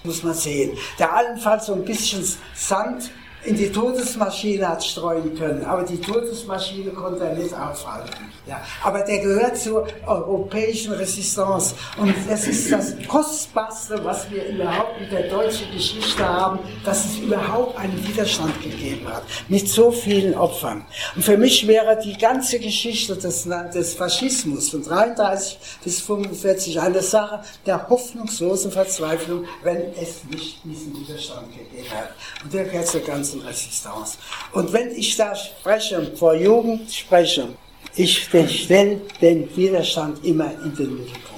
Muss 0.04 0.22
man 0.22 0.34
sehen. 0.34 0.78
Der 1.00 1.14
allenfalls 1.14 1.68
so 1.68 1.74
ein 1.74 1.86
bisschen 1.86 2.26
Sand 2.54 3.10
in 3.46 3.56
die 3.56 3.72
Todesmaschine 3.72 4.68
hat 4.68 4.84
streuen 4.84 5.36
können, 5.38 5.66
aber 5.66 5.84
die 5.84 6.00
Todesmaschine 6.00 6.92
konnte 6.92 7.26
er 7.26 7.36
nicht 7.36 7.54
aufhalten. 7.54 8.32
Ja, 8.46 8.62
aber 8.84 9.04
der 9.04 9.20
gehört 9.20 9.58
zur 9.58 9.88
europäischen 10.06 10.92
Resistance 10.94 11.76
und 11.98 12.14
das 12.28 12.46
ist 12.46 12.72
das 12.72 12.94
Kostbarste, 13.08 14.04
was 14.04 14.30
wir 14.30 14.46
überhaupt 14.48 15.00
in 15.00 15.10
der 15.10 15.30
deutschen 15.30 15.72
Geschichte 15.72 16.28
haben, 16.28 16.60
dass 16.84 17.06
es 17.06 17.20
überhaupt 17.20 17.78
einen 17.78 18.06
Widerstand 18.06 18.62
gegeben 18.62 19.08
hat, 19.08 19.24
mit 19.48 19.70
so 19.70 19.92
vielen 19.92 20.36
Opfern. 20.36 20.86
Und 21.16 21.24
für 21.24 21.38
mich 21.38 21.68
wäre 21.68 21.98
die 22.04 22.18
ganze 22.18 22.60
Geschichte 22.60 23.16
des, 23.16 23.48
des 23.74 23.94
Faschismus 23.94 24.70
von 24.70 24.84
33 24.84 25.58
bis 25.84 26.02
45 26.02 26.82
eine 26.82 27.02
Sache 27.02 27.42
der 27.66 27.88
hoffnungslosen 27.88 28.72
Verzweiflung, 28.72 29.46
wenn 29.64 29.94
es 30.02 30.24
nicht 30.30 30.60
diesen 30.66 31.00
Widerstand 31.00 31.48
gegeben 31.52 31.90
hat. 31.92 32.10
Und 32.44 32.54
der 32.54 32.66
gehört 32.66 32.88
zur 32.88 33.02
ganzen 33.02 33.33
Resistance. 33.42 34.18
Und 34.52 34.72
wenn 34.74 34.92
ich 34.92 35.16
da 35.16 35.36
spreche, 35.36 36.12
vor 36.16 36.36
Jugend 36.36 36.92
spreche, 36.92 37.50
ich 37.96 38.24
stelle 38.24 39.02
den 39.22 39.56
Widerstand 39.56 40.24
immer 40.26 40.52
in 40.64 40.76
den 40.76 40.98
Mittelpunkt 40.98 41.34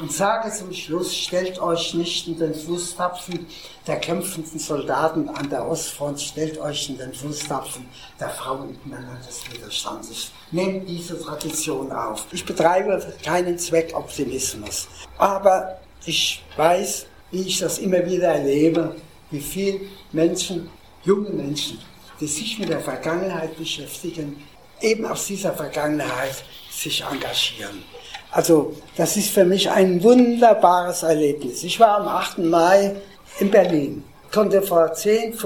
und 0.00 0.12
sage 0.12 0.50
zum 0.50 0.72
Schluss, 0.72 1.16
stellt 1.16 1.60
euch 1.60 1.94
nicht 1.94 2.26
in 2.26 2.36
den 2.36 2.54
Fußtapfen 2.54 3.46
der 3.86 4.00
kämpfenden 4.00 4.58
Soldaten 4.58 5.28
an 5.28 5.48
der 5.48 5.64
Ostfront, 5.64 6.20
stellt 6.20 6.58
euch 6.58 6.88
in 6.88 6.98
den 6.98 7.14
Fußtapfen 7.14 7.86
der 8.18 8.30
Frauen 8.30 8.70
und 8.70 8.86
Männer 8.86 9.16
des 9.26 9.42
Widerstandes. 9.52 10.32
Nehmt 10.50 10.88
diese 10.88 11.20
Tradition 11.20 11.92
auf. 11.92 12.26
Ich 12.32 12.44
betreibe 12.44 13.00
keinen 13.24 13.56
Zweckoptimismus, 13.56 14.88
aber 15.18 15.78
ich 16.04 16.42
weiß, 16.56 17.06
wie 17.30 17.42
ich 17.42 17.60
das 17.60 17.78
immer 17.78 18.04
wieder 18.04 18.28
erlebe, 18.34 18.96
wie 19.30 19.40
viele 19.40 19.80
Menschen 20.10 20.68
junge 21.04 21.30
Menschen, 21.30 21.78
die 22.20 22.26
sich 22.26 22.58
mit 22.58 22.68
der 22.68 22.80
Vergangenheit 22.80 23.56
beschäftigen, 23.56 24.42
eben 24.80 25.06
aus 25.06 25.26
dieser 25.26 25.52
Vergangenheit 25.52 26.44
sich 26.70 27.02
engagieren. 27.02 27.84
Also 28.30 28.74
das 28.96 29.16
ist 29.16 29.30
für 29.30 29.44
mich 29.44 29.70
ein 29.70 30.02
wunderbares 30.02 31.02
Erlebnis. 31.02 31.62
Ich 31.64 31.78
war 31.78 31.98
am 31.98 32.08
8. 32.08 32.38
Mai 32.38 32.96
in 33.38 33.50
Berlin, 33.50 34.04
konnte 34.32 34.62
vor 34.62 34.92
10.000, 34.92 35.38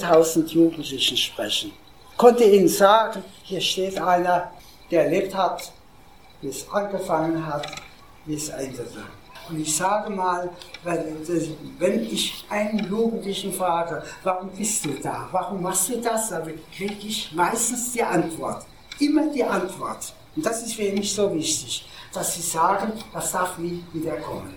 15.000 0.00 0.48
Jugendlichen 0.48 1.16
sprechen, 1.16 1.72
konnte 2.16 2.44
ihnen 2.44 2.68
sagen, 2.68 3.24
hier 3.44 3.60
steht 3.60 3.98
einer, 3.98 4.52
der 4.90 5.04
erlebt 5.04 5.34
hat, 5.34 5.72
wie 6.40 6.48
es 6.48 6.68
angefangen 6.70 7.46
hat, 7.46 7.66
wie 8.26 8.34
es 8.34 8.50
endete. 8.50 9.02
Und 9.48 9.60
ich 9.60 9.76
sage 9.76 10.10
mal, 10.10 10.50
wenn 10.82 12.02
ich 12.02 12.44
einen 12.48 12.88
Jugendlichen 12.88 13.52
frage, 13.52 14.02
warum 14.22 14.50
bist 14.50 14.84
du 14.84 14.90
da, 15.02 15.28
warum 15.32 15.62
machst 15.62 15.90
du 15.90 16.00
das, 16.00 16.30
dann 16.30 16.50
kriege 16.74 17.06
ich 17.06 17.32
meistens 17.32 17.92
die 17.92 18.02
Antwort. 18.02 18.64
Immer 18.98 19.26
die 19.28 19.44
Antwort. 19.44 20.14
Und 20.36 20.46
das 20.46 20.62
ist 20.62 20.74
für 20.74 20.90
mich 20.92 21.14
so 21.14 21.32
wichtig, 21.34 21.86
dass 22.12 22.34
sie 22.34 22.42
sagen, 22.42 22.92
das 23.12 23.32
darf 23.32 23.58
nie 23.58 23.84
wieder 23.92 24.16
kommen. 24.16 24.54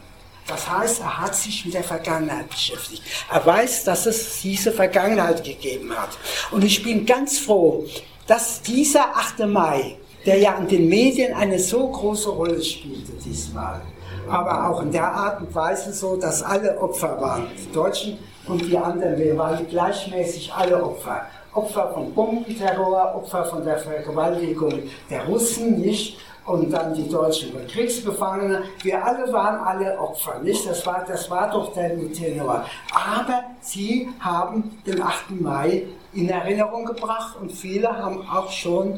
Das 0.47 0.69
heißt, 0.69 1.01
er 1.01 1.19
hat 1.19 1.35
sich 1.35 1.65
mit 1.65 1.73
der 1.73 1.83
Vergangenheit 1.83 2.49
beschäftigt. 2.49 3.03
Er 3.29 3.45
weiß, 3.45 3.83
dass 3.83 4.05
es 4.05 4.41
diese 4.41 4.71
Vergangenheit 4.71 5.43
gegeben 5.43 5.91
hat. 5.91 6.17
Und 6.51 6.63
ich 6.63 6.81
bin 6.83 7.05
ganz 7.05 7.37
froh, 7.39 7.85
dass 8.27 8.61
dieser 8.61 9.15
8. 9.17 9.39
Mai, 9.47 9.97
der 10.25 10.37
ja 10.37 10.57
in 10.57 10.67
den 10.67 10.87
Medien 10.87 11.33
eine 11.33 11.59
so 11.59 11.89
große 11.89 12.29
Rolle 12.29 12.63
spielte 12.63 13.11
diesmal, 13.23 13.81
aber 14.29 14.69
auch 14.69 14.81
in 14.81 14.91
der 14.91 15.11
Art 15.11 15.41
und 15.41 15.53
Weise 15.53 15.93
so, 15.93 16.15
dass 16.17 16.43
alle 16.43 16.77
Opfer 16.79 17.19
waren, 17.19 17.47
die 17.57 17.71
Deutschen 17.71 18.17
und 18.47 18.61
die 18.61 18.77
anderen, 18.77 19.17
wir 19.17 19.37
waren 19.37 19.67
gleichmäßig 19.67 20.53
alle 20.53 20.83
Opfer. 20.83 21.21
Opfer 21.53 21.91
von 21.93 22.13
Bombenterror, 22.13 23.15
Opfer 23.15 23.45
von 23.45 23.65
der 23.65 23.77
Vergewaltigung 23.77 24.83
der 25.09 25.25
Russen, 25.25 25.79
nicht? 25.79 26.19
Und 26.45 26.71
dann 26.71 26.93
die 26.93 27.09
deutschen 27.09 27.51
Kriegsgefangenen. 27.67 28.63
Wir 28.81 29.03
alle 29.03 29.33
waren 29.33 29.59
alle 29.59 29.99
Opfer, 29.99 30.39
nicht? 30.39 30.65
Das 30.65 30.85
war, 30.85 31.03
das 31.05 31.29
war 31.29 31.49
doch 31.51 31.73
der 31.73 31.97
Tenor. 32.13 32.63
Aber 32.93 33.43
sie 33.59 34.07
haben 34.19 34.79
den 34.85 35.01
8. 35.01 35.31
Mai 35.41 35.87
in 36.13 36.29
Erinnerung 36.29 36.85
gebracht 36.85 37.35
und 37.41 37.51
viele 37.51 37.89
haben 37.89 38.25
auch 38.29 38.49
schon, 38.49 38.97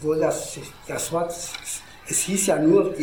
wohl 0.00 0.20
das, 0.20 0.58
das 0.88 1.12
Wort 1.12 1.34
es 2.08 2.20
hieß 2.20 2.46
ja 2.46 2.58
nur 2.58 2.94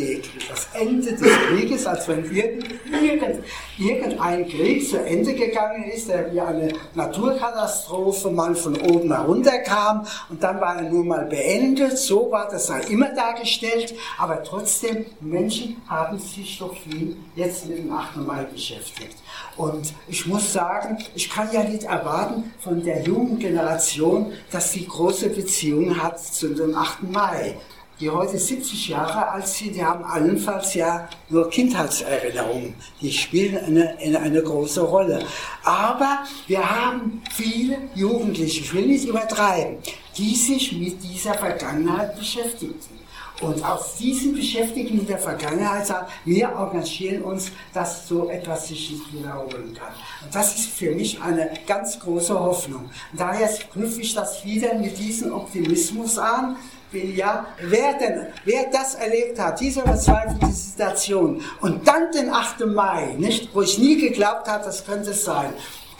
das 0.48 0.68
Ende 0.72 1.12
des 1.12 1.32
Krieges, 1.48 1.86
als 1.86 2.08
wenn 2.08 2.24
irgend, 2.34 2.66
irgend, 2.90 3.44
irgendein 3.78 4.48
Krieg 4.48 4.88
zu 4.88 4.98
Ende 5.04 5.34
gegangen 5.34 5.84
ist, 5.84 6.08
der 6.08 6.32
wie 6.32 6.40
eine 6.40 6.72
Naturkatastrophe 6.94 8.30
mal 8.30 8.54
von 8.54 8.80
oben 8.80 9.12
herunterkam 9.12 10.06
und 10.30 10.42
dann 10.42 10.60
war 10.60 10.76
er 10.76 10.90
nur 10.90 11.04
mal 11.04 11.26
beendet. 11.26 11.98
So 11.98 12.30
war 12.30 12.48
das 12.50 12.68
ja 12.68 12.78
immer 12.78 13.14
dargestellt, 13.14 13.94
aber 14.18 14.42
trotzdem, 14.42 15.04
Menschen 15.20 15.82
haben 15.86 16.18
sich 16.18 16.58
doch 16.58 16.74
viel 16.74 17.16
jetzt 17.36 17.66
mit 17.66 17.78
dem 17.78 17.92
8. 17.92 18.16
Mai 18.16 18.44
beschäftigt. 18.44 19.16
Und 19.56 19.92
ich 20.08 20.26
muss 20.26 20.52
sagen, 20.52 20.98
ich 21.14 21.28
kann 21.28 21.48
ja 21.52 21.62
nicht 21.62 21.84
erwarten 21.84 22.52
von 22.58 22.82
der 22.82 23.02
jungen 23.02 23.38
Generation, 23.38 24.32
dass 24.50 24.72
sie 24.72 24.86
große 24.86 25.28
Beziehungen 25.28 26.02
hat 26.02 26.18
zu 26.20 26.54
dem 26.54 26.74
8. 26.74 27.02
Mai 27.10 27.56
die 28.00 28.10
heute 28.10 28.38
70 28.38 28.88
Jahre 28.88 29.28
alt 29.28 29.46
sind, 29.46 29.74
die 29.74 29.84
haben 29.84 30.04
allenfalls 30.04 30.74
ja 30.74 31.08
nur 31.28 31.48
Kindheitserinnerungen. 31.48 32.74
Die 33.00 33.12
spielen 33.12 33.56
eine, 33.56 33.96
eine, 33.98 34.20
eine 34.20 34.42
große 34.42 34.80
Rolle. 34.80 35.24
Aber 35.62 36.24
wir 36.46 36.68
haben 36.68 37.22
viele 37.32 37.78
Jugendliche, 37.94 38.60
ich 38.60 38.74
will 38.74 38.86
nicht 38.86 39.06
übertreiben, 39.06 39.78
die 40.16 40.34
sich 40.34 40.72
mit 40.72 41.02
dieser 41.02 41.34
Vergangenheit 41.34 42.18
beschäftigten. 42.18 42.94
Und 43.40 43.64
aus 43.64 43.96
diesem 43.96 44.34
Beschäftigen 44.34 44.96
mit 44.96 45.08
der 45.08 45.18
Vergangenheit 45.18 45.86
sagen, 45.86 46.06
wir 46.24 46.48
engagieren 46.48 47.22
uns, 47.22 47.50
dass 47.72 48.06
so 48.06 48.28
etwas 48.28 48.68
sich 48.68 48.92
nicht 48.92 49.12
wiederholen 49.12 49.74
kann. 49.74 49.92
Und 50.24 50.32
das 50.32 50.54
ist 50.54 50.68
für 50.68 50.92
mich 50.92 51.20
eine 51.20 51.50
ganz 51.66 51.98
große 51.98 52.38
Hoffnung. 52.38 52.84
Und 53.12 53.20
daher 53.20 53.48
knüpfe 53.72 54.02
ich 54.02 54.14
das 54.14 54.44
wieder 54.44 54.74
mit 54.74 54.96
diesem 54.98 55.32
Optimismus 55.32 56.16
an, 56.16 56.56
ja, 56.94 57.46
wer 57.60 57.94
denn, 57.94 58.26
wer 58.44 58.70
das 58.70 58.94
erlebt 58.94 59.38
hat, 59.38 59.60
diese 59.60 59.82
verzweifelte 59.82 60.46
Situation 60.46 61.42
und 61.60 61.86
dann 61.86 62.10
den 62.12 62.30
8. 62.30 62.66
Mai, 62.66 63.14
nicht, 63.18 63.54
wo 63.54 63.62
ich 63.62 63.78
nie 63.78 63.98
geglaubt 63.98 64.48
habe, 64.48 64.64
das 64.64 64.84
könnte 64.84 65.12
sein, 65.12 65.52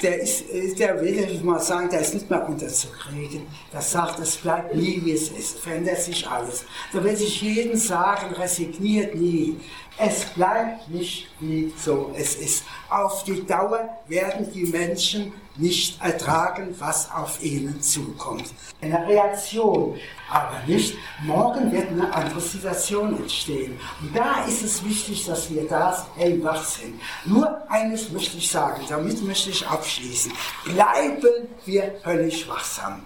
der 0.03 0.21
ist, 0.21 0.45
der 0.79 1.01
will 1.01 1.19
ich 1.19 1.43
mal 1.43 1.61
sagen, 1.61 1.89
der 1.89 2.01
ist 2.01 2.15
nicht 2.15 2.29
mehr 2.29 2.47
unterzukriegen. 2.47 3.47
Der 3.73 3.81
sagt, 3.81 4.19
es 4.19 4.37
bleibt 4.37 4.75
nie 4.75 5.01
wie 5.03 5.13
es 5.13 5.31
ist, 5.31 5.59
verändert 5.61 6.01
sich 6.01 6.29
alles. 6.29 6.65
Da 6.93 7.03
will 7.03 7.15
ich 7.15 7.41
jeden 7.41 7.79
sagen, 7.79 8.35
resigniert 8.35 9.15
nie. 9.15 9.57
Es 9.97 10.25
bleibt 10.27 10.89
nicht 10.91 11.29
wie 11.41 11.73
so 11.83 12.13
es 12.19 12.35
ist. 12.35 12.65
Auf 12.91 13.25
die 13.25 13.47
Dauer 13.47 13.89
werden 14.09 14.53
die 14.53 14.67
Menschen 14.67 15.33
nicht 15.57 16.01
ertragen, 16.03 16.75
was 16.79 17.11
auf 17.11 17.43
ihnen 17.43 17.81
zukommt. 17.81 18.45
Eine 18.81 19.07
Reaktion, 19.07 19.99
aber 20.29 20.61
nicht, 20.67 20.97
morgen 21.23 21.71
wird 21.71 21.91
eine 21.91 22.13
andere 22.13 22.41
Situation 22.41 23.17
entstehen. 23.17 23.79
Und 24.01 24.17
da 24.17 24.45
ist 24.47 24.63
es 24.63 24.85
wichtig, 24.85 25.27
dass 25.27 25.51
wir 25.51 25.67
da 25.69 26.07
hellwach 26.17 26.65
sind. 26.65 27.01
Nur 27.25 27.71
eines 27.71 28.11
möchte 28.11 28.37
ich 28.37 28.51
sagen, 28.51 28.83
damit 28.89 29.23
möchte 29.25 29.51
ich 29.51 29.67
abschließen. 29.67 30.33
Bleiben 30.65 31.49
wir 31.65 31.95
höllisch 32.05 32.49
wachsam. 32.49 33.03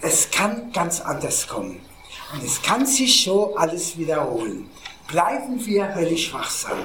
Es 0.00 0.30
kann 0.30 0.72
ganz 0.72 1.00
anders 1.00 1.46
kommen. 1.46 1.80
Und 2.32 2.42
es 2.42 2.62
kann 2.62 2.86
sich 2.86 3.24
so 3.24 3.54
alles 3.56 3.96
wiederholen 3.98 4.70
bleiben 5.08 5.64
wir 5.66 5.94
höllisch 5.94 6.32
wachsam. 6.32 6.78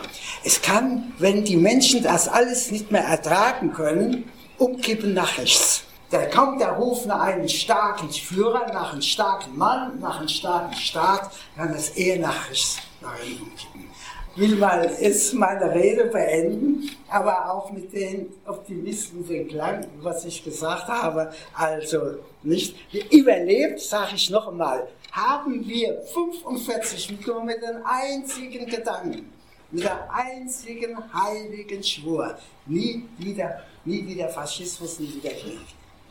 Es 0.44 0.62
kann, 0.62 1.14
wenn 1.18 1.46
die 1.46 1.56
Menschen 1.56 2.04
das 2.04 2.28
alles 2.28 2.72
nicht 2.72 2.92
mehr 2.92 3.04
ertragen 3.04 3.72
können, 3.72 4.26
umkippen 4.58 5.14
nach 5.14 5.38
rechts. 5.38 5.84
Da 6.10 6.26
kommt 6.26 6.62
der 6.62 6.72
Ruf 6.72 7.06
nach 7.06 7.20
einem 7.20 7.50
starken 7.50 8.10
Führer, 8.10 8.72
nach 8.72 8.94
einem 8.94 9.02
starken 9.02 9.58
Mann, 9.58 10.00
nach 10.00 10.20
einem 10.20 10.30
starken 10.30 10.74
Staat, 10.76 11.32
kann 11.56 11.74
das 11.74 11.90
eher 11.90 12.20
nach 12.20 12.50
rechts 12.50 12.78
nach 13.02 13.20
umkippen. 13.20 13.88
Ich 14.36 14.42
will 14.44 14.56
mal 14.58 14.96
jetzt 15.02 15.34
meine 15.34 15.74
Rede 15.74 16.06
beenden, 16.06 16.92
aber 17.10 17.52
auch 17.52 17.72
mit 17.72 17.92
den 17.92 18.28
Optimisten 18.46 19.28
den 19.28 19.48
Klang, 19.48 19.88
was 20.00 20.26
ich 20.26 20.44
gesagt 20.44 20.88
habe. 20.88 21.34
Also 21.56 22.20
nicht 22.44 22.76
überlebt, 23.12 23.80
sage 23.80 24.12
ich 24.14 24.30
noch 24.30 24.48
einmal, 24.48 24.88
haben 25.12 25.68
wir 25.68 26.04
45 26.14 27.12
mit 27.12 27.26
nur 27.26 27.44
mit 27.44 27.64
den 27.64 27.84
einzigen 27.84 28.68
Gedanken, 28.68 29.34
mit 29.72 29.84
der 29.84 30.08
einzigen 30.14 30.96
heiligen 31.12 31.84
Schwur, 31.84 32.38
nie 32.68 33.06
wieder, 33.18 33.64
nie 33.88 34.06
wieder 34.06 34.30
Faschismus, 34.30 35.00
nie 35.00 35.14
wieder 35.16 35.32
Krieg. 35.32 35.77